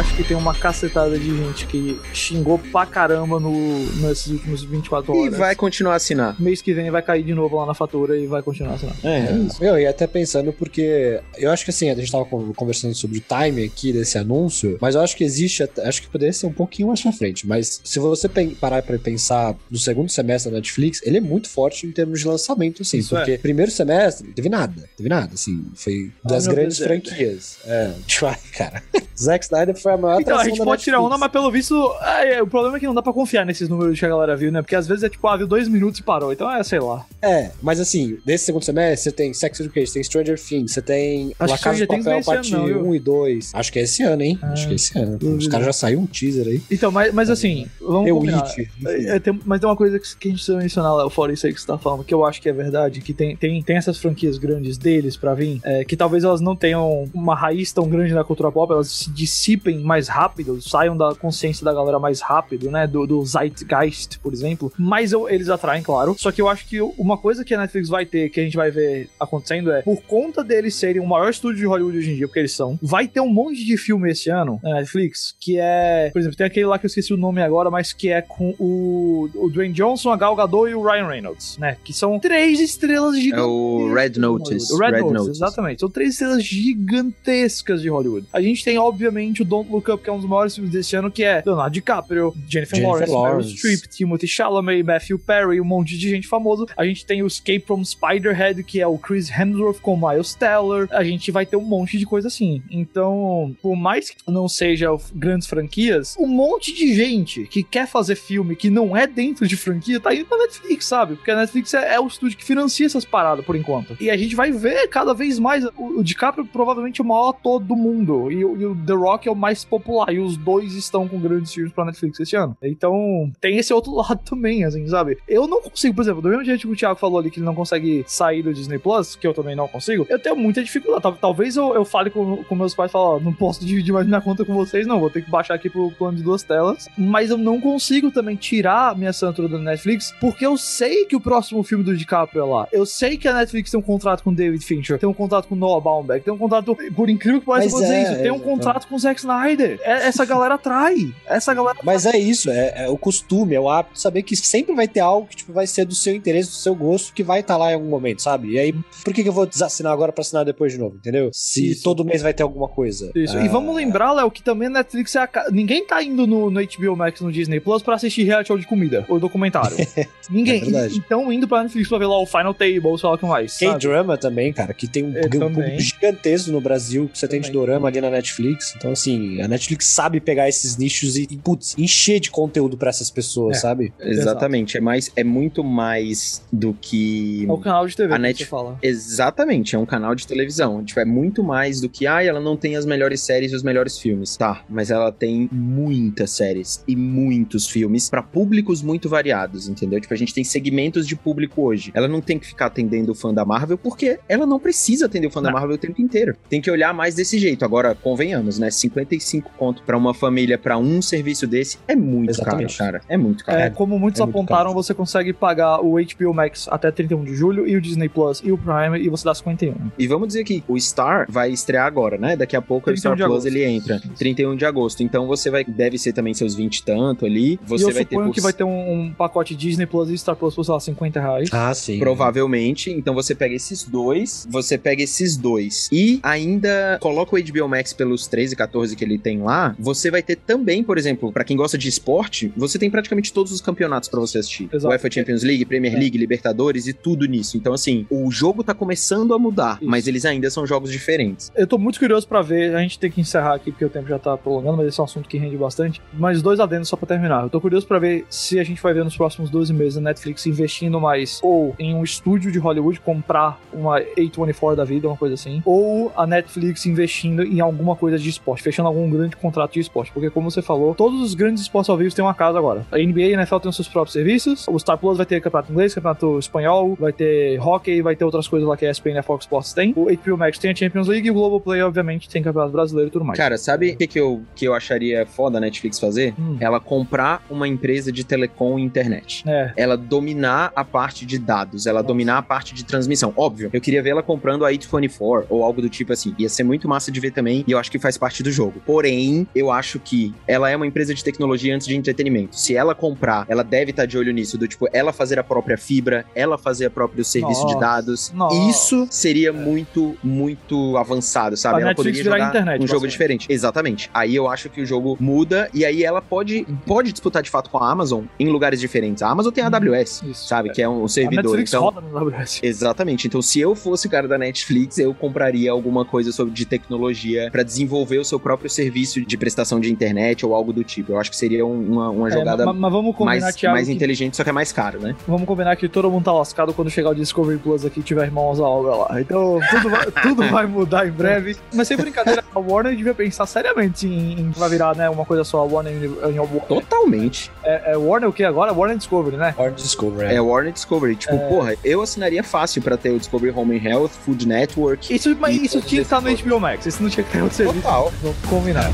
Acho 0.00 0.14
que 0.16 0.24
tem 0.24 0.36
uma 0.36 0.54
cacetada 0.54 1.18
de 1.18 1.36
gente 1.36 1.66
que 1.66 2.00
xingou 2.14 2.58
pra 2.58 2.86
caramba 2.86 3.38
no, 3.38 3.84
nesses 4.00 4.28
últimos 4.28 4.62
24 4.64 5.14
E 5.14 5.18
horas. 5.20 5.38
vai 5.38 5.54
continuar 5.54 5.92
a 5.92 5.96
assinar. 5.96 6.40
Mês 6.40 6.62
que 6.62 6.72
vem 6.72 6.90
vai 6.90 7.02
cair 7.02 7.22
de 7.22 7.34
novo 7.34 7.56
lá 7.56 7.66
na 7.66 7.74
fatura 7.74 8.16
e 8.18 8.26
vai 8.26 8.42
continuar 8.42 8.74
assinando. 8.74 8.96
É, 9.04 9.32
isso. 9.32 9.62
Eu 9.62 9.78
ia 9.78 9.90
até 9.90 10.06
pensando 10.06 10.52
porque 10.52 11.20
eu 11.36 11.50
acho 11.50 11.64
que 11.64 11.70
assim, 11.70 11.90
a 11.90 11.94
gente 11.94 12.10
tava 12.10 12.24
con- 12.24 12.52
conversando 12.54 12.94
sobre 12.94 13.18
o 13.18 13.22
time 13.22 13.64
aqui 13.64 13.92
desse 13.92 14.16
anúncio, 14.18 14.78
mas 14.80 14.94
eu 14.94 15.00
acho 15.00 15.16
que 15.16 15.22
existe, 15.24 15.68
acho 15.84 16.02
que 16.02 16.08
poderia 16.08 16.32
ser 16.32 16.46
um 16.46 16.52
pouquinho 16.52 16.88
mais 16.88 17.00
pra 17.02 17.12
frente, 17.12 17.46
mas 17.46 17.80
se 17.84 17.98
você 17.98 18.28
parar 18.58 18.82
pra 18.82 18.98
pensar 18.98 19.54
no 19.70 19.78
segundo 19.78 20.08
semestre 20.10 20.50
da 20.50 20.56
Netflix, 20.56 21.00
ele 21.04 21.18
é 21.18 21.20
muito 21.20 21.48
forte 21.48 21.86
em 21.86 21.92
termos 21.92 22.20
de 22.20 22.26
lançamento, 22.26 22.82
assim, 22.82 22.98
Isso 22.98 23.14
porque 23.14 23.36
primeiro 23.38 23.70
semestre 23.70 24.28
teve 24.32 24.48
nada, 24.48 24.88
teve 24.96 25.08
nada, 25.08 25.34
assim, 25.34 25.64
foi 25.74 26.10
das 26.24 26.46
meu 26.46 26.56
grandes 26.56 26.80
é. 26.80 26.84
franquias. 26.84 27.58
É, 27.66 27.90
tipo, 28.06 28.26
ai, 28.26 28.38
cara. 28.56 28.82
Zack 29.22 29.44
Snyder 29.44 29.76
foi 29.80 29.92
a 29.92 29.96
maior 29.96 30.20
Então, 30.20 30.38
a 30.38 30.44
gente 30.44 30.58
pode 30.62 30.82
tirar 30.82 30.98
Netflix. 30.98 31.14
onda, 31.14 31.18
mas 31.18 31.32
pelo 31.32 31.50
visto, 31.50 31.74
é, 32.02 32.42
o 32.42 32.46
problema 32.46 32.76
é 32.76 32.80
que 32.80 32.86
não 32.86 32.94
dá 32.94 33.02
pra 33.02 33.12
confiar 33.12 33.44
nesses 33.44 33.68
números 33.68 33.98
que 33.98 34.04
a 34.04 34.08
galera 34.08 34.36
viu, 34.36 34.50
né? 34.52 34.62
Porque 34.62 34.74
às 34.76 34.86
vezes 34.86 35.04
é 35.04 35.08
tipo, 35.08 35.26
ah, 35.28 35.36
viu 35.36 35.46
dois 35.46 35.68
minutos 35.68 36.00
e 36.00 36.02
parou. 36.02 36.32
Então 36.32 36.50
é, 36.50 36.62
sei 36.62 36.80
lá. 36.80 37.04
É, 37.22 37.50
mas 37.62 37.80
assim, 37.80 38.18
nesse 38.26 38.44
segundo 38.46 38.64
semestre 38.64 39.10
você 39.10 39.12
tem 39.16 39.32
Sex 39.34 39.60
Education, 39.60 39.92
tem 39.92 40.02
Stranger 40.02 40.40
Things, 40.40 40.72
você 40.72 40.82
tem 40.82 41.32
Acho 41.38 41.52
La 41.52 41.58
Casa 41.58 41.76
de 41.76 41.82
é 41.82 41.86
Papel 41.86 42.12
ano, 42.16 42.24
parte 42.24 42.50
viu? 42.50 42.86
1 42.86 42.94
e 42.94 42.98
2. 42.98 43.50
Acho 43.54 43.72
que 43.72 43.78
é 43.78 43.82
esse 43.82 44.02
ano, 44.02 44.22
hein? 44.22 44.38
Ah, 44.42 44.52
Acho 44.52 44.66
que 44.66 44.72
é 44.72 44.76
esse 44.76 44.98
ano. 44.98 45.18
Os 45.36 45.46
caras 45.48 45.66
já 45.66 45.72
saiu 45.72 46.00
um 46.00 46.06
teaser 46.06 46.46
aí. 46.46 46.62
Então, 46.70 46.90
mas, 46.90 47.12
mas 47.12 47.30
assim, 47.30 47.66
vamos 47.80 48.04
The 48.04 48.10
combinar. 48.12 48.44
Witch. 48.56 48.68
É, 48.86 49.18
tem- 49.18 49.40
mas 49.44 49.60
tem 49.60 49.68
uma 49.68 49.76
coisa 49.76 49.98
que, 49.98 50.16
que 50.16 50.28
a 50.28 50.30
gente 50.30 50.38
precisa 50.38 50.56
mencionar 50.58 50.94
lá, 50.94 51.06
o 51.06 51.10
46 51.10 51.54
que 51.54 51.60
você 51.60 51.66
tá 51.66 51.78
falando, 51.78 52.04
que 52.04 52.14
eu 52.14 52.24
acho 52.24 52.40
que 52.40 52.48
é 52.48 52.52
verdade, 52.52 53.00
que 53.00 53.12
tem, 53.12 53.36
tem, 53.36 53.62
tem 53.62 53.76
essas 53.76 53.98
franquias 53.98 54.38
grandes 54.38 54.78
deles 54.78 55.16
pra 55.16 55.34
vir, 55.34 55.60
é, 55.62 55.84
que 55.84 55.96
talvez 55.96 56.24
elas 56.24 56.40
não 56.40 56.56
tenham 56.56 57.08
uma 57.12 57.34
raiz 57.34 57.72
tão 57.72 57.88
grande 57.88 58.14
na 58.14 58.24
cultura 58.24 58.50
pop, 58.50 58.72
elas 58.72 58.88
se 58.90 59.09
dissipem 59.10 59.80
mais 59.80 60.08
rápido, 60.08 60.60
saiam 60.62 60.96
da 60.96 61.14
consciência 61.14 61.64
da 61.64 61.72
galera 61.72 61.98
mais 61.98 62.20
rápido, 62.20 62.70
né? 62.70 62.86
Do, 62.86 63.06
do 63.06 63.24
Zeitgeist, 63.24 64.18
por 64.20 64.32
exemplo. 64.32 64.72
Mas 64.78 65.12
eu- 65.12 65.28
eles 65.28 65.48
atraem, 65.48 65.82
claro. 65.82 66.14
Só 66.18 66.30
que 66.32 66.40
eu 66.40 66.48
acho 66.48 66.66
que 66.66 66.80
uma 66.80 67.16
coisa 67.16 67.44
que 67.44 67.54
a 67.54 67.58
Netflix 67.58 67.88
vai 67.88 68.06
ter, 68.06 68.30
que 68.30 68.40
a 68.40 68.44
gente 68.44 68.56
vai 68.56 68.70
ver 68.70 69.08
acontecendo, 69.18 69.70
é 69.72 69.82
por 69.82 70.02
conta 70.02 70.42
deles 70.44 70.74
serem 70.74 71.00
o 71.02 71.06
maior 71.06 71.30
estúdio 71.30 71.58
de 71.60 71.66
Hollywood 71.66 71.98
hoje 71.98 72.12
em 72.12 72.16
dia, 72.16 72.26
porque 72.26 72.38
eles 72.40 72.52
são, 72.52 72.78
vai 72.82 73.06
ter 73.08 73.20
um 73.20 73.28
monte 73.32 73.64
de 73.64 73.76
filme 73.76 74.10
esse 74.10 74.30
ano 74.30 74.58
na 74.62 74.74
Netflix, 74.74 75.34
que 75.40 75.58
é, 75.58 76.10
por 76.12 76.18
exemplo, 76.18 76.36
tem 76.36 76.46
aquele 76.46 76.66
lá 76.66 76.78
que 76.78 76.86
eu 76.86 76.88
esqueci 76.88 77.12
o 77.12 77.16
nome 77.16 77.42
agora, 77.42 77.70
mas 77.70 77.92
que 77.92 78.08
é 78.10 78.22
com 78.22 78.54
o, 78.58 79.28
o 79.34 79.48
Dwayne 79.50 79.74
Johnson, 79.74 80.10
a 80.10 80.16
Gal 80.16 80.34
Gadot 80.36 80.70
e 80.70 80.74
o 80.74 80.82
Ryan 80.82 81.06
Reynolds, 81.08 81.56
né? 81.58 81.76
Que 81.84 81.92
são 81.92 82.18
três 82.18 82.60
estrelas 82.60 83.16
É 83.16 83.20
gigantescas. 83.20 83.50
o 83.50 83.92
Red 83.94 84.10
Notice. 84.18 84.72
O 84.72 84.78
Red, 84.78 84.90
Red 84.92 85.00
Notice, 85.00 85.14
Notice. 85.14 85.30
exatamente. 85.42 85.80
São 85.80 85.90
três 85.90 86.12
estrelas 86.12 86.42
gigantescas 86.44 87.80
de 87.82 87.88
Hollywood. 87.88 88.26
A 88.32 88.40
gente 88.40 88.64
tem, 88.64 88.76
obviamente, 89.00 89.40
o 89.40 89.44
Don't 89.44 89.70
Look 89.70 89.90
Up, 89.90 90.02
que 90.02 90.10
é 90.10 90.12
um 90.12 90.18
dos 90.18 90.28
maiores 90.28 90.54
filmes 90.54 90.72
desse 90.72 90.94
ano, 90.94 91.10
que 91.10 91.24
é 91.24 91.42
Leonardo 91.44 91.72
DiCaprio, 91.72 92.34
Jennifer, 92.46 92.76
Jennifer 92.76 92.82
Lawrence, 92.82 93.12
Meryl 93.12 93.30
Lawrence. 93.30 93.56
Streep, 93.56 93.88
Timothy 93.88 94.28
Chalamet, 94.28 94.82
Matthew 94.82 95.18
Perry, 95.18 95.60
um 95.60 95.64
monte 95.64 95.96
de 95.96 96.08
gente 96.08 96.28
famosa. 96.28 96.66
A 96.76 96.84
gente 96.84 97.06
tem 97.06 97.22
o 97.22 97.26
Escape 97.26 97.64
from 97.66 97.82
Spiderhead, 97.82 98.62
que 98.62 98.80
é 98.80 98.86
o 98.86 98.98
Chris 98.98 99.30
Hemsworth 99.30 99.80
com 99.80 99.96
Miles 99.96 100.34
Teller. 100.34 100.86
A 100.90 101.02
gente 101.02 101.30
vai 101.30 101.46
ter 101.46 101.56
um 101.56 101.62
monte 101.62 101.98
de 101.98 102.04
coisa 102.04 102.28
assim. 102.28 102.62
Então, 102.70 103.56
por 103.62 103.74
mais 103.74 104.10
que 104.10 104.16
não 104.30 104.48
seja 104.48 104.88
grandes 105.14 105.48
franquias, 105.48 106.14
um 106.18 106.26
monte 106.26 106.74
de 106.74 106.94
gente 106.94 107.46
que 107.46 107.62
quer 107.62 107.86
fazer 107.86 108.16
filme 108.16 108.54
que 108.54 108.68
não 108.68 108.94
é 108.96 109.06
dentro 109.06 109.46
de 109.46 109.56
franquia 109.56 109.98
tá 109.98 110.14
indo 110.14 110.26
pra 110.26 110.38
Netflix, 110.38 110.84
sabe? 110.84 111.16
Porque 111.16 111.30
a 111.30 111.36
Netflix 111.36 111.72
é, 111.72 111.94
é 111.94 112.00
o 112.00 112.06
estúdio 112.06 112.36
que 112.36 112.44
financia 112.44 112.86
essas 112.86 113.04
paradas 113.04 113.44
por 113.44 113.56
enquanto. 113.56 113.96
E 114.00 114.10
a 114.10 114.16
gente 114.16 114.34
vai 114.34 114.52
ver 114.52 114.88
cada 114.88 115.14
vez 115.14 115.38
mais. 115.38 115.64
O, 115.76 116.00
o 116.00 116.04
DiCaprio 116.04 116.44
provavelmente 116.44 117.00
o 117.00 117.04
maior 117.04 117.30
ator 117.30 117.60
do 117.60 117.76
mundo. 117.76 118.30
E, 118.30 118.40
e 118.40 118.44
o 118.44 118.74
The 118.86 118.92
Rock 118.94 119.28
é 119.28 119.32
o 119.32 119.36
mais 119.36 119.64
popular. 119.64 120.12
E 120.12 120.18
os 120.18 120.36
dois 120.36 120.74
estão 120.74 121.06
com 121.08 121.18
grandes 121.18 121.52
filmes 121.52 121.72
pra 121.72 121.84
Netflix 121.84 122.20
esse 122.20 122.36
ano. 122.36 122.56
Então, 122.62 123.30
tem 123.40 123.58
esse 123.58 123.72
outro 123.72 123.92
lado 123.96 124.20
também, 124.24 124.64
assim, 124.64 124.86
sabe? 124.88 125.18
Eu 125.28 125.46
não 125.46 125.60
consigo, 125.62 125.94
por 125.94 126.02
exemplo, 126.02 126.22
do 126.22 126.28
mesmo 126.28 126.44
jeito 126.44 126.60
que 126.66 126.72
o 126.72 126.76
Thiago 126.76 126.98
falou 126.98 127.18
ali 127.18 127.30
que 127.30 127.38
ele 127.38 127.46
não 127.46 127.54
consegue 127.54 128.04
sair 128.06 128.42
do 128.42 128.52
Disney 128.52 128.78
Plus, 128.78 129.16
que 129.16 129.26
eu 129.26 129.34
também 129.34 129.54
não 129.56 129.68
consigo, 129.68 130.06
eu 130.08 130.18
tenho 130.18 130.36
muita 130.36 130.62
dificuldade. 130.62 131.02
Tal- 131.02 131.16
Talvez 131.20 131.56
eu, 131.56 131.74
eu 131.74 131.84
fale 131.84 132.10
com, 132.10 132.38
com 132.44 132.54
meus 132.54 132.74
pais 132.74 132.90
e 132.90 132.92
fale, 132.92 133.04
ó, 133.04 133.20
não 133.20 133.32
posso 133.32 133.64
dividir 133.66 133.92
mais 133.92 134.06
minha 134.06 134.20
conta 134.20 134.44
com 134.44 134.54
vocês, 134.54 134.86
não. 134.86 134.98
Vou 135.00 135.10
ter 135.10 135.22
que 135.24 135.30
baixar 135.30 135.54
aqui 135.54 135.68
pro 135.70 135.90
plano 135.92 136.16
de 136.16 136.22
duas 136.22 136.42
telas. 136.42 136.88
Mas 136.96 137.30
eu 137.30 137.38
não 137.38 137.60
consigo 137.60 138.10
também 138.10 138.36
tirar 138.36 138.96
minha 138.96 139.10
assinatura 139.10 139.48
da 139.48 139.58
Netflix, 139.58 140.14
porque 140.20 140.44
eu 140.44 140.56
sei 140.56 141.04
que 141.04 141.14
o 141.16 141.20
próximo 141.20 141.62
filme 141.62 141.84
do 141.84 141.96
DiCaprio 141.96 142.42
é 142.42 142.44
lá. 142.44 142.68
Eu 142.72 142.84
sei 142.86 143.16
que 143.16 143.28
a 143.28 143.34
Netflix 143.34 143.70
tem 143.70 143.78
um 143.78 143.82
contrato 143.82 144.22
com 144.22 144.32
David 144.32 144.64
Fincher, 144.64 144.98
tem 144.98 145.08
um 145.08 145.12
contrato 145.14 145.48
com 145.48 145.54
Noah 145.54 145.80
Baumbach, 145.80 146.22
tem 146.24 146.32
um 146.32 146.38
contrato, 146.38 146.76
por 146.94 147.08
incrível 147.08 147.40
que 147.40 147.46
pareça 147.46 147.84
é, 147.84 148.02
isso, 148.02 148.22
tem 148.22 148.30
um 148.30 148.36
é, 148.36 148.40
contrato 148.72 148.88
com 148.88 148.94
o 148.94 148.98
Zack 148.98 149.20
Snyder. 149.20 149.78
É- 149.82 150.06
essa 150.08 150.24
galera 150.24 150.54
atrai. 150.54 151.12
Essa 151.26 151.52
galera 151.54 151.78
Mas 151.82 152.06
é 152.06 152.16
isso, 152.18 152.50
é, 152.50 152.84
é 152.84 152.88
o 152.88 152.96
costume, 152.96 153.54
é 153.54 153.60
o 153.60 153.68
hábito 153.68 153.94
de 153.94 154.00
saber 154.00 154.22
que 154.22 154.36
sempre 154.36 154.74
vai 154.74 154.88
ter 154.88 155.00
algo 155.00 155.26
que 155.26 155.36
tipo, 155.36 155.52
vai 155.52 155.66
ser 155.66 155.84
do 155.84 155.94
seu 155.94 156.14
interesse, 156.14 156.50
do 156.50 156.54
seu 156.56 156.74
gosto, 156.74 157.12
que 157.12 157.22
vai 157.22 157.40
estar 157.40 157.56
lá 157.56 157.70
em 157.70 157.74
algum 157.74 157.88
momento, 157.88 158.22
sabe? 158.22 158.52
E 158.52 158.58
aí, 158.58 158.72
por 159.04 159.12
que, 159.14 159.22
que 159.22 159.28
eu 159.28 159.32
vou 159.32 159.46
desassinar 159.46 159.92
agora 159.92 160.12
pra 160.12 160.22
assinar 160.22 160.44
depois 160.44 160.72
de 160.72 160.78
novo, 160.78 160.96
entendeu? 160.96 161.30
Se 161.32 161.70
Isso. 161.72 161.82
todo 161.82 162.04
mês 162.04 162.22
vai 162.22 162.32
ter 162.34 162.42
alguma 162.42 162.68
coisa. 162.68 163.10
Isso. 163.14 163.36
Ah, 163.36 163.44
E 163.44 163.48
vamos 163.48 163.74
lembrar, 163.74 164.12
Léo, 164.12 164.30
que 164.30 164.42
também 164.42 164.68
Netflix 164.68 165.14
é 165.14 165.20
a. 165.20 165.28
Ninguém 165.50 165.84
tá 165.86 166.02
indo 166.02 166.26
no, 166.26 166.50
no 166.50 166.60
HBO 166.60 166.96
Max, 166.96 167.20
no 167.20 167.30
Disney 167.32 167.60
Plus, 167.60 167.82
pra 167.82 167.94
assistir 167.94 168.24
reality 168.24 168.48
show 168.48 168.58
de 168.58 168.66
comida 168.66 169.04
ou 169.08 169.18
documentário. 169.20 169.76
Ninguém. 170.30 170.62
É 170.76 170.86
então 170.88 171.32
indo 171.32 171.46
pra 171.48 171.62
Netflix 171.62 171.88
pra 171.88 171.98
ver 171.98 172.06
lá 172.06 172.18
o 172.20 172.26
Final 172.26 172.54
Table, 172.54 172.98
sei 172.98 173.08
lá 173.08 173.14
o 173.14 173.18
que 173.18 173.26
mais. 173.26 173.56
K-drama 173.58 174.16
também, 174.16 174.52
cara, 174.52 174.72
que 174.74 174.86
tem 174.86 175.02
um, 175.04 175.16
É, 175.16 175.26
um 175.26 175.28
também. 175.30 175.50
público 175.54 175.80
gigantesco 175.80 176.50
no 176.50 176.60
Brasil, 176.60 177.08
que 177.12 177.18
você 177.18 177.26
tem 177.28 177.40
de 177.40 177.48
Também. 177.48 177.60
dorama 177.60 177.88
ali 177.88 178.00
na 178.00 178.10
Netflix. 178.10 178.59
Netflix. 178.60 178.74
Então, 178.76 178.92
assim, 178.92 179.40
a 179.40 179.48
Netflix 179.48 179.86
sabe 179.86 180.20
pegar 180.20 180.48
esses 180.48 180.76
nichos 180.76 181.16
e, 181.16 181.26
putz, 181.42 181.74
encher 181.78 182.20
de 182.20 182.30
conteúdo 182.30 182.76
para 182.76 182.90
essas 182.90 183.10
pessoas, 183.10 183.56
É. 183.56 183.60
sabe? 183.60 183.92
Exatamente. 184.00 184.76
É, 184.76 184.80
mais, 184.80 185.10
é 185.16 185.24
muito 185.24 185.64
mais 185.64 186.42
do 186.52 186.74
que. 186.80 187.46
É 187.48 187.52
o 187.52 187.58
canal 187.58 187.86
de 187.86 187.96
TV 187.96 188.12
A 188.12 188.16
que 188.16 188.22
Net- 188.22 188.38
você 188.38 188.44
fala. 188.44 188.78
Exatamente, 188.82 189.74
é 189.74 189.78
um 189.78 189.86
canal 189.86 190.14
de 190.14 190.26
televisão. 190.26 190.84
Tipo, 190.84 191.00
é 191.00 191.04
muito 191.04 191.42
mais 191.42 191.80
do 191.80 191.88
que, 191.88 192.06
ah, 192.06 192.22
ela 192.22 192.40
não 192.40 192.56
tem 192.56 192.76
as 192.76 192.84
melhores 192.84 193.20
séries 193.20 193.52
e 193.52 193.56
os 193.56 193.62
melhores 193.62 193.98
filmes. 193.98 194.36
Tá, 194.36 194.62
mas 194.68 194.90
ela 194.90 195.10
tem 195.10 195.48
muitas 195.52 196.30
séries 196.30 196.82
e 196.86 196.94
muitos 196.94 197.66
filmes 197.66 198.08
pra 198.10 198.22
públicos 198.22 198.82
muito 198.82 199.08
variados, 199.08 199.68
entendeu? 199.68 200.00
Tipo, 200.00 200.14
a 200.14 200.16
gente 200.16 200.34
tem 200.34 200.44
segmentos 200.44 201.06
de 201.06 201.16
público 201.16 201.62
hoje. 201.62 201.90
Ela 201.94 202.06
não 202.08 202.20
tem 202.20 202.38
que 202.38 202.46
ficar 202.46 202.66
atendendo 202.66 203.12
o 203.12 203.14
fã 203.14 203.32
da 203.32 203.44
Marvel 203.44 203.78
porque 203.78 204.18
ela 204.28 204.46
não 204.46 204.58
precisa 204.60 205.06
atender 205.06 205.26
o 205.26 205.30
fã 205.30 205.40
da 205.42 205.50
Não. 205.50 205.58
Marvel 205.58 205.76
o 205.76 205.78
tempo 205.78 206.00
inteiro. 206.00 206.36
Tem 206.48 206.60
que 206.60 206.70
olhar 206.70 206.92
mais 206.92 207.14
desse 207.14 207.38
jeito. 207.38 207.64
Agora, 207.64 207.94
convenhamos, 207.94 208.49
né? 208.58 208.70
55 208.70 209.50
conto 209.56 209.82
pra 209.82 209.96
uma 209.96 210.12
família 210.14 210.58
pra 210.58 210.76
um 210.78 211.00
serviço 211.02 211.46
desse 211.46 211.78
é 211.86 211.94
muito 211.96 212.30
Exatamente. 212.30 212.76
caro, 212.76 212.92
cara. 212.92 213.04
É 213.08 213.16
muito 213.16 213.44
caro. 213.44 213.58
É, 213.60 213.70
como 213.70 213.98
muitos 213.98 214.20
é 214.20 214.24
muito 214.24 214.36
apontaram, 214.36 214.70
caro. 214.70 214.74
você 214.74 214.92
consegue 214.94 215.32
pagar 215.32 215.80
o 215.80 215.94
HBO 215.98 216.34
Max 216.34 216.66
até 216.70 216.90
31 216.90 217.24
de 217.24 217.34
julho 217.34 217.66
e 217.66 217.76
o 217.76 217.80
Disney 217.80 218.08
Plus 218.08 218.40
e 218.44 218.50
o 218.52 218.58
Prime 218.58 218.98
e 218.98 219.08
você 219.08 219.24
dá 219.24 219.34
51. 219.34 219.74
E 219.98 220.06
vamos 220.06 220.28
dizer 220.28 220.44
que 220.44 220.62
o 220.68 220.78
Star 220.80 221.26
vai 221.28 221.50
estrear 221.50 221.86
agora, 221.86 222.16
né? 222.18 222.36
Daqui 222.36 222.56
a 222.56 222.62
pouco 222.62 222.90
o 222.90 222.92
31 222.92 223.00
Star 223.00 223.16
Plus 223.16 223.24
agosto. 223.44 223.46
ele 223.46 223.64
entra. 223.64 223.96
Isso. 223.96 224.08
31 224.16 224.56
de 224.56 224.64
agosto. 224.64 225.02
Então 225.02 225.26
você 225.26 225.50
vai. 225.50 225.64
Deve 225.64 225.98
ser 225.98 226.12
também 226.12 226.34
seus 226.34 226.54
20 226.54 226.78
e 226.78 226.84
tanto 226.84 227.26
ali. 227.26 227.54
e 227.54 227.58
Você 227.66 227.84
eu 227.84 227.92
vai 227.92 228.04
ter. 228.04 228.10
suponho 228.14 228.28
por- 228.28 228.34
que 228.34 228.40
vai 228.40 228.52
ter 228.52 228.64
um, 228.64 228.92
um 228.92 229.12
pacote 229.12 229.54
Disney 229.54 229.86
Plus 229.86 230.08
e 230.10 230.18
Star 230.18 230.36
Plus 230.36 230.54
por, 230.54 230.64
sei 230.64 230.74
lá, 230.74 230.80
50 230.80 231.20
reais. 231.20 231.48
Ah, 231.52 231.72
sim. 231.74 231.98
Provavelmente. 231.98 232.90
Então 232.90 233.14
você 233.14 233.34
pega 233.34 233.54
esses 233.54 233.84
dois. 233.84 234.46
Você 234.50 234.78
pega 234.78 235.02
esses 235.02 235.36
dois. 235.36 235.88
E 235.92 236.20
ainda 236.22 236.98
coloca 237.00 237.36
o 237.36 237.38
HBO 237.42 237.68
Max 237.68 237.92
pelos 237.92 238.26
13, 238.40 238.56
14 238.56 238.96
que 238.96 239.04
ele 239.04 239.18
tem 239.18 239.42
lá. 239.42 239.74
Você 239.78 240.10
vai 240.10 240.22
ter 240.22 240.36
também, 240.36 240.82
por 240.82 240.96
exemplo, 240.96 241.30
pra 241.30 241.44
quem 241.44 241.56
gosta 241.56 241.76
de 241.76 241.88
esporte, 241.88 242.50
você 242.56 242.78
tem 242.78 242.90
praticamente 242.90 243.32
todos 243.32 243.52
os 243.52 243.60
campeonatos 243.60 244.08
pra 244.08 244.18
você 244.18 244.38
assistir. 244.38 244.68
Exato. 244.72 244.88
UEFA 244.92 245.10
Champions 245.10 245.42
League, 245.42 245.64
Premier 245.66 245.94
É. 245.94 245.98
League, 245.98 246.16
Libertadores 246.16 246.86
e 246.86 246.92
tudo 246.94 247.26
nisso. 247.26 247.56
Então, 247.58 247.74
assim, 247.74 248.06
o 248.08 248.30
jogo 248.30 248.64
tá 248.64 248.72
começando 248.72 249.34
a 249.34 249.38
mudar, 249.38 249.76
Isso. 249.80 249.90
mas 249.90 250.06
eles 250.06 250.24
ainda 250.24 250.48
são 250.50 250.66
jogos 250.66 250.90
diferentes. 250.90 251.52
Eu 251.54 251.66
tô 251.66 251.76
muito 251.76 251.98
curioso 251.98 252.26
pra 252.26 252.40
ver, 252.40 252.74
a 252.74 252.80
gente 252.80 252.98
tem 252.98 253.10
que 253.10 253.20
encerrar 253.20 253.54
aqui 253.56 253.70
porque 253.70 253.84
o 253.84 253.90
tempo 253.90 254.08
já 254.08 254.18
tá 254.18 254.36
prolongando, 254.38 254.78
mas 254.78 254.88
esse 254.88 254.98
é 254.98 255.02
um 255.02 255.04
assunto 255.04 255.28
que 255.28 255.36
rende 255.36 255.56
bastante. 255.56 256.00
Mais 256.14 256.40
dois 256.40 256.60
adendos 256.60 256.88
só 256.88 256.96
pra 256.96 257.06
terminar. 257.06 257.42
Eu 257.42 257.50
tô 257.50 257.60
curioso 257.60 257.86
pra 257.86 257.98
ver 257.98 258.24
se 258.30 258.58
a 258.58 258.64
gente 258.64 258.80
vai 258.82 258.94
ver 258.94 259.04
nos 259.04 259.16
próximos 259.16 259.50
12 259.50 259.72
meses 259.74 259.98
a 259.98 260.00
Netflix 260.00 260.46
investindo 260.46 260.98
mais 260.98 261.40
ou 261.42 261.74
em 261.78 261.94
um 261.94 262.02
estúdio 262.02 262.50
de 262.50 262.58
Hollywood 262.58 263.00
comprar 263.00 263.60
uma 263.72 264.00
A24 264.00 264.76
da 264.76 264.84
vida, 264.84 265.06
uma 265.08 265.16
coisa 265.16 265.34
assim, 265.34 265.60
ou 265.66 266.10
a 266.16 266.26
Netflix 266.26 266.86
investindo 266.86 267.42
em 267.42 267.60
alguma 267.60 267.94
coisa 267.96 268.18
de 268.18 268.29
esporte, 268.30 268.62
fechando 268.62 268.88
algum 268.88 269.08
grande 269.10 269.36
contrato 269.36 269.72
de 269.72 269.80
esporte, 269.80 270.10
porque 270.12 270.30
como 270.30 270.50
você 270.50 270.62
falou, 270.62 270.94
todos 270.94 271.20
os 271.20 271.34
grandes 271.34 271.62
esportes 271.62 271.88
ao 271.90 271.96
vivo 271.96 272.14
têm 272.14 272.24
uma 272.24 272.34
casa 272.34 272.58
agora. 272.58 272.86
A 272.90 272.98
NBA 272.98 273.20
e 273.20 273.34
a 273.34 273.38
NFL 273.38 273.58
têm 273.58 273.68
os 273.68 273.76
seus 273.76 273.88
próprios 273.88 274.12
serviços, 274.12 274.66
o 274.68 274.78
Star 274.78 274.98
Plus 274.98 275.16
vai 275.16 275.26
ter 275.26 275.40
campeonato 275.40 275.72
inglês, 275.72 275.94
campeonato 275.94 276.38
espanhol, 276.38 276.96
vai 276.98 277.12
ter 277.12 277.58
hockey, 277.60 278.02
vai 278.02 278.16
ter 278.16 278.24
outras 278.24 278.48
coisas 278.48 278.68
lá 278.68 278.76
que 278.76 278.86
a 278.86 278.90
ESPN 278.90 279.14
e 279.14 279.18
a 279.18 279.22
Fox 279.22 279.44
Sports 279.44 279.72
tem. 279.72 279.92
O 279.96 280.06
HBO 280.06 280.36
Max 280.36 280.58
tem 280.58 280.70
a 280.70 280.74
Champions 280.74 281.08
League 281.08 281.26
e 281.26 281.30
o 281.30 281.34
Globoplay, 281.34 281.82
obviamente, 281.82 282.28
tem 282.28 282.42
campeonato 282.42 282.72
brasileiro 282.72 283.08
e 283.08 283.12
tudo 283.12 283.24
mais. 283.24 283.38
Cara, 283.38 283.56
sabe 283.58 283.92
o 283.92 283.96
que, 283.96 284.06
que, 284.06 284.20
eu, 284.20 284.42
que 284.54 284.66
eu 284.66 284.74
acharia 284.74 285.26
foda 285.26 285.58
a 285.58 285.60
Netflix 285.60 285.98
fazer? 285.98 286.34
Hum. 286.38 286.56
Ela 286.60 286.80
comprar 286.80 287.42
uma 287.50 287.66
empresa 287.66 288.10
de 288.12 288.24
telecom 288.24 288.78
e 288.78 288.82
internet. 288.82 289.42
É, 289.46 289.72
Ela 289.76 289.96
dominar 289.96 290.72
a 290.74 290.84
parte 290.84 291.24
de 291.24 291.38
dados, 291.38 291.86
ela 291.86 292.00
Nossa. 292.00 292.08
dominar 292.08 292.38
a 292.38 292.42
parte 292.42 292.74
de 292.74 292.84
transmissão. 292.84 293.32
Óbvio, 293.36 293.70
eu 293.72 293.80
queria 293.80 294.02
ver 294.02 294.10
ela 294.10 294.22
comprando 294.22 294.64
a 294.64 294.68
824 294.68 295.46
ou 295.48 295.64
algo 295.64 295.80
do 295.80 295.88
tipo 295.88 296.12
assim. 296.12 296.34
Ia 296.38 296.48
ser 296.48 296.64
muito 296.64 296.88
massa 296.88 297.10
de 297.10 297.20
ver 297.20 297.30
também 297.30 297.64
e 297.66 297.72
eu 297.72 297.78
acho 297.78 297.90
que 297.90 297.98
faz 297.98 298.16
parte 298.20 298.42
do 298.42 298.52
jogo. 298.52 298.80
Porém, 298.84 299.46
eu 299.54 299.72
acho 299.72 299.98
que 299.98 300.34
ela 300.46 300.70
é 300.70 300.76
uma 300.76 300.86
empresa 300.86 301.14
de 301.14 301.24
tecnologia 301.24 301.74
antes 301.74 301.86
de 301.86 301.96
entretenimento. 301.96 302.54
Se 302.56 302.76
ela 302.76 302.94
comprar, 302.94 303.46
ela 303.48 303.64
deve 303.64 303.90
estar 303.90 304.06
de 304.06 304.18
olho 304.18 304.32
nisso, 304.32 304.58
do 304.58 304.68
tipo, 304.68 304.86
ela 304.92 305.12
fazer 305.12 305.38
a 305.38 305.44
própria 305.44 305.78
fibra, 305.78 306.24
ela 306.34 306.58
fazer 306.58 306.86
o 306.86 306.90
próprio 306.90 307.24
serviço 307.24 307.66
de 307.66 307.74
Nossa. 307.74 307.86
dados. 307.86 308.32
Nossa. 308.34 308.70
Isso 308.70 309.08
seria 309.10 309.52
muito, 309.52 310.16
muito 310.22 310.96
avançado, 310.96 311.56
sabe? 311.56 311.76
A 311.76 311.80
ela 311.80 311.88
Netflix 311.88 312.18
poderia 312.18 312.38
jogar 312.38 312.48
internet, 312.48 312.82
um 312.82 312.86
jogo 312.86 313.08
diferente. 313.08 313.46
Exatamente. 313.50 314.10
Aí 314.12 314.36
eu 314.36 314.48
acho 314.48 314.68
que 314.68 314.80
o 314.82 314.86
jogo 314.86 315.16
muda 315.18 315.70
e 315.72 315.84
aí 315.84 316.04
ela 316.04 316.20
pode, 316.20 316.66
pode 316.86 317.12
disputar 317.12 317.42
de 317.42 317.50
fato 317.50 317.70
com 317.70 317.78
a 317.78 317.90
Amazon 317.90 318.24
em 318.38 318.48
lugares 318.48 318.80
diferentes. 318.80 319.22
A 319.22 319.30
Amazon 319.30 319.52
tem 319.52 319.64
a 319.64 319.68
AWS, 319.68 320.22
Isso, 320.24 320.46
sabe? 320.46 320.68
é. 320.68 320.72
Que 320.72 320.82
é 320.82 320.88
um 320.88 321.04
a 321.04 321.08
servidor. 321.08 321.56
Netflix 321.56 321.70
Então, 321.70 321.82
roda 321.84 322.00
no 322.00 322.18
AWS. 322.18 322.60
Exatamente. 322.62 323.26
Então, 323.26 323.40
se 323.40 323.60
eu 323.60 323.74
fosse 323.74 324.06
o 324.06 324.10
cara 324.10 324.28
da 324.28 324.36
Netflix, 324.36 324.98
eu 324.98 325.14
compraria 325.14 325.70
alguma 325.70 326.04
coisa 326.04 326.32
sobre 326.32 326.52
de 326.52 326.66
tecnologia 326.66 327.48
pra 327.50 327.62
desenvolver 327.62 328.09
o 328.18 328.24
seu 328.24 328.38
próprio 328.40 328.68
serviço 328.70 329.20
de 329.24 329.36
prestação 329.36 329.78
de 329.80 329.90
internet 329.92 330.44
ou 330.44 330.54
algo 330.54 330.72
do 330.72 330.82
tipo. 330.84 331.12
Eu 331.12 331.20
acho 331.20 331.30
que 331.30 331.36
seria 331.36 331.64
um- 331.64 331.80
uma, 331.92 332.10
uma 332.10 332.28
É, 332.28 332.32
jogada 332.32 332.64
ma- 332.66 332.72
mas 332.72 332.92
vamos 332.92 333.14
combinar, 333.16 333.40
mais, 333.40 333.54
Thiago, 333.56 333.76
mais 333.76 333.88
que- 333.88 333.94
inteligente, 333.94 334.36
só 334.36 334.44
que 334.44 334.50
é 334.50 334.52
mais 334.52 334.72
caro, 334.72 334.98
né? 335.00 335.14
vamos 335.26 335.46
combinar 335.46 335.76
que 335.76 335.88
todo 335.88 336.10
mundo 336.10 336.24
tá 336.24 336.32
lascado 336.32 336.72
quando 336.72 336.90
chegar 336.90 337.10
o 337.10 337.14
Discovery 337.14 337.58
Plus 337.58 337.84
aqui 337.84 338.00
e 338.00 338.02
tiver 338.02 338.24
irmãos 338.26 338.60
à 338.60 338.64
obra 338.64 338.94
lá. 338.94 339.20
Então, 339.20 339.60
tudo 339.70 339.90
vai, 339.90 340.06
tudo 340.22 340.48
vai 340.48 340.66
mudar 340.66 341.06
em 341.06 341.10
breve. 341.10 341.56
Mas 341.74 341.88
sem 341.88 341.96
brincadeira, 341.96 342.42
a 342.54 342.58
Warner 342.58 342.94
devia 342.96 343.14
pensar 343.14 343.46
seriamente 343.46 344.06
em, 344.06 344.40
em 344.40 344.50
vai 344.50 344.68
virar, 344.68 344.94
né, 344.96 345.08
uma 345.08 345.24
coisa 345.24 345.44
só, 345.44 345.58
a 345.58 345.64
Warner, 345.64 345.92
a 346.22 346.26
Warner. 346.26 346.60
Totalmente. 346.68 347.50
É, 347.62 347.92
é 347.92 347.96
Warner 347.96 348.28
o 348.28 348.32
que 348.32 348.44
agora? 348.44 348.72
Warner 348.72 348.96
Discovery, 348.96 349.36
né? 349.36 349.54
Hard 349.56 349.74
Discovery. 349.74 350.34
É 350.34 350.40
Warner 350.40 350.72
Discovery. 350.72 351.16
Tipo, 351.16 351.38
porra, 351.48 351.74
eu 351.84 352.02
assinaria 352.02 352.42
fácil 352.42 352.82
pra 352.82 352.96
ter 352.96 353.10
o 353.10 353.18
Discovery 353.18 353.52
Home 353.56 353.78
and 353.78 353.82
Health, 353.88 354.08
Food 354.24 354.46
Network. 354.46 355.14
Isso, 355.14 355.36
mas 355.40 355.56
isso 355.56 355.80
tinha 355.80 356.00
que 356.00 356.06
estar 356.06 356.20
no 356.20 356.28
esses 356.28 356.44
HBO 356.44 356.60
Max. 356.60 356.86
Isso 356.86 357.02
não 357.02 357.10
tinha 357.10 357.24
que 357.24 357.30
ter 357.32 357.42
outro 357.42 357.56
serviço. 357.56 357.82
Total. 357.82 357.99
Vamos 358.00 358.14
combinar. 358.48 358.90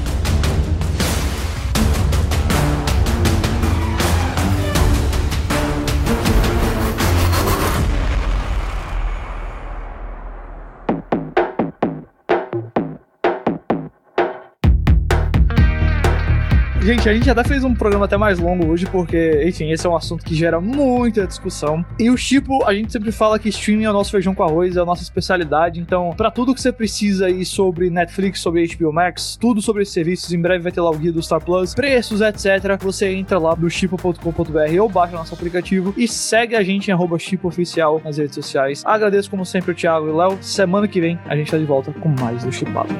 Gente, 16.86 17.08
a 17.08 17.12
gente 17.12 17.28
até 17.28 17.42
fez 17.42 17.64
um 17.64 17.74
programa 17.74 18.04
até 18.04 18.16
mais 18.16 18.38
longo 18.38 18.68
hoje, 18.68 18.86
porque, 18.86 19.42
enfim, 19.44 19.72
esse 19.72 19.84
é 19.84 19.90
um 19.90 19.96
assunto 19.96 20.24
que 20.24 20.36
gera 20.36 20.60
muita 20.60 21.26
discussão. 21.26 21.84
E 21.98 22.08
o 22.08 22.16
Chipo, 22.16 22.64
a 22.64 22.72
gente 22.72 22.92
sempre 22.92 23.10
fala 23.10 23.40
que 23.40 23.48
streaming 23.48 23.82
é 23.82 23.90
o 23.90 23.92
nosso 23.92 24.12
feijão 24.12 24.36
com 24.36 24.44
arroz, 24.44 24.76
é 24.76 24.80
a 24.80 24.84
nossa 24.84 25.02
especialidade. 25.02 25.80
Então, 25.80 26.14
pra 26.16 26.30
tudo 26.30 26.54
que 26.54 26.60
você 26.60 26.70
precisa 26.70 27.26
aí 27.26 27.44
sobre 27.44 27.90
Netflix, 27.90 28.38
sobre 28.38 28.64
HBO 28.68 28.92
Max, 28.92 29.36
tudo 29.36 29.60
sobre 29.60 29.82
esses 29.82 29.94
serviços, 29.94 30.32
em 30.32 30.40
breve 30.40 30.62
vai 30.62 30.70
ter 30.70 30.80
lá 30.80 30.90
o 30.90 30.96
guia 30.96 31.10
do 31.10 31.20
Star 31.20 31.44
Plus, 31.44 31.74
preços, 31.74 32.20
etc. 32.20 32.80
Você 32.80 33.12
entra 33.12 33.36
lá 33.36 33.56
do 33.56 33.68
chipo.com.br 33.68 34.80
ou 34.80 34.88
baixa 34.88 35.16
nosso 35.16 35.34
aplicativo 35.34 35.92
e 35.96 36.06
segue 36.06 36.54
a 36.54 36.62
gente 36.62 36.86
em 36.86 36.92
arroba 36.92 37.18
chipoficial 37.18 38.00
nas 38.04 38.16
redes 38.16 38.36
sociais. 38.36 38.84
Agradeço, 38.86 39.28
como 39.28 39.44
sempre, 39.44 39.72
o 39.72 39.74
Thiago 39.74 40.06
e 40.06 40.10
o 40.10 40.16
Léo. 40.16 40.38
Semana 40.40 40.86
que 40.86 41.00
vem 41.00 41.18
a 41.26 41.34
gente 41.34 41.50
tá 41.50 41.58
de 41.58 41.64
volta 41.64 41.92
com 41.94 42.10
mais 42.10 42.44
do 42.44 42.52
Chipado. 42.52 42.94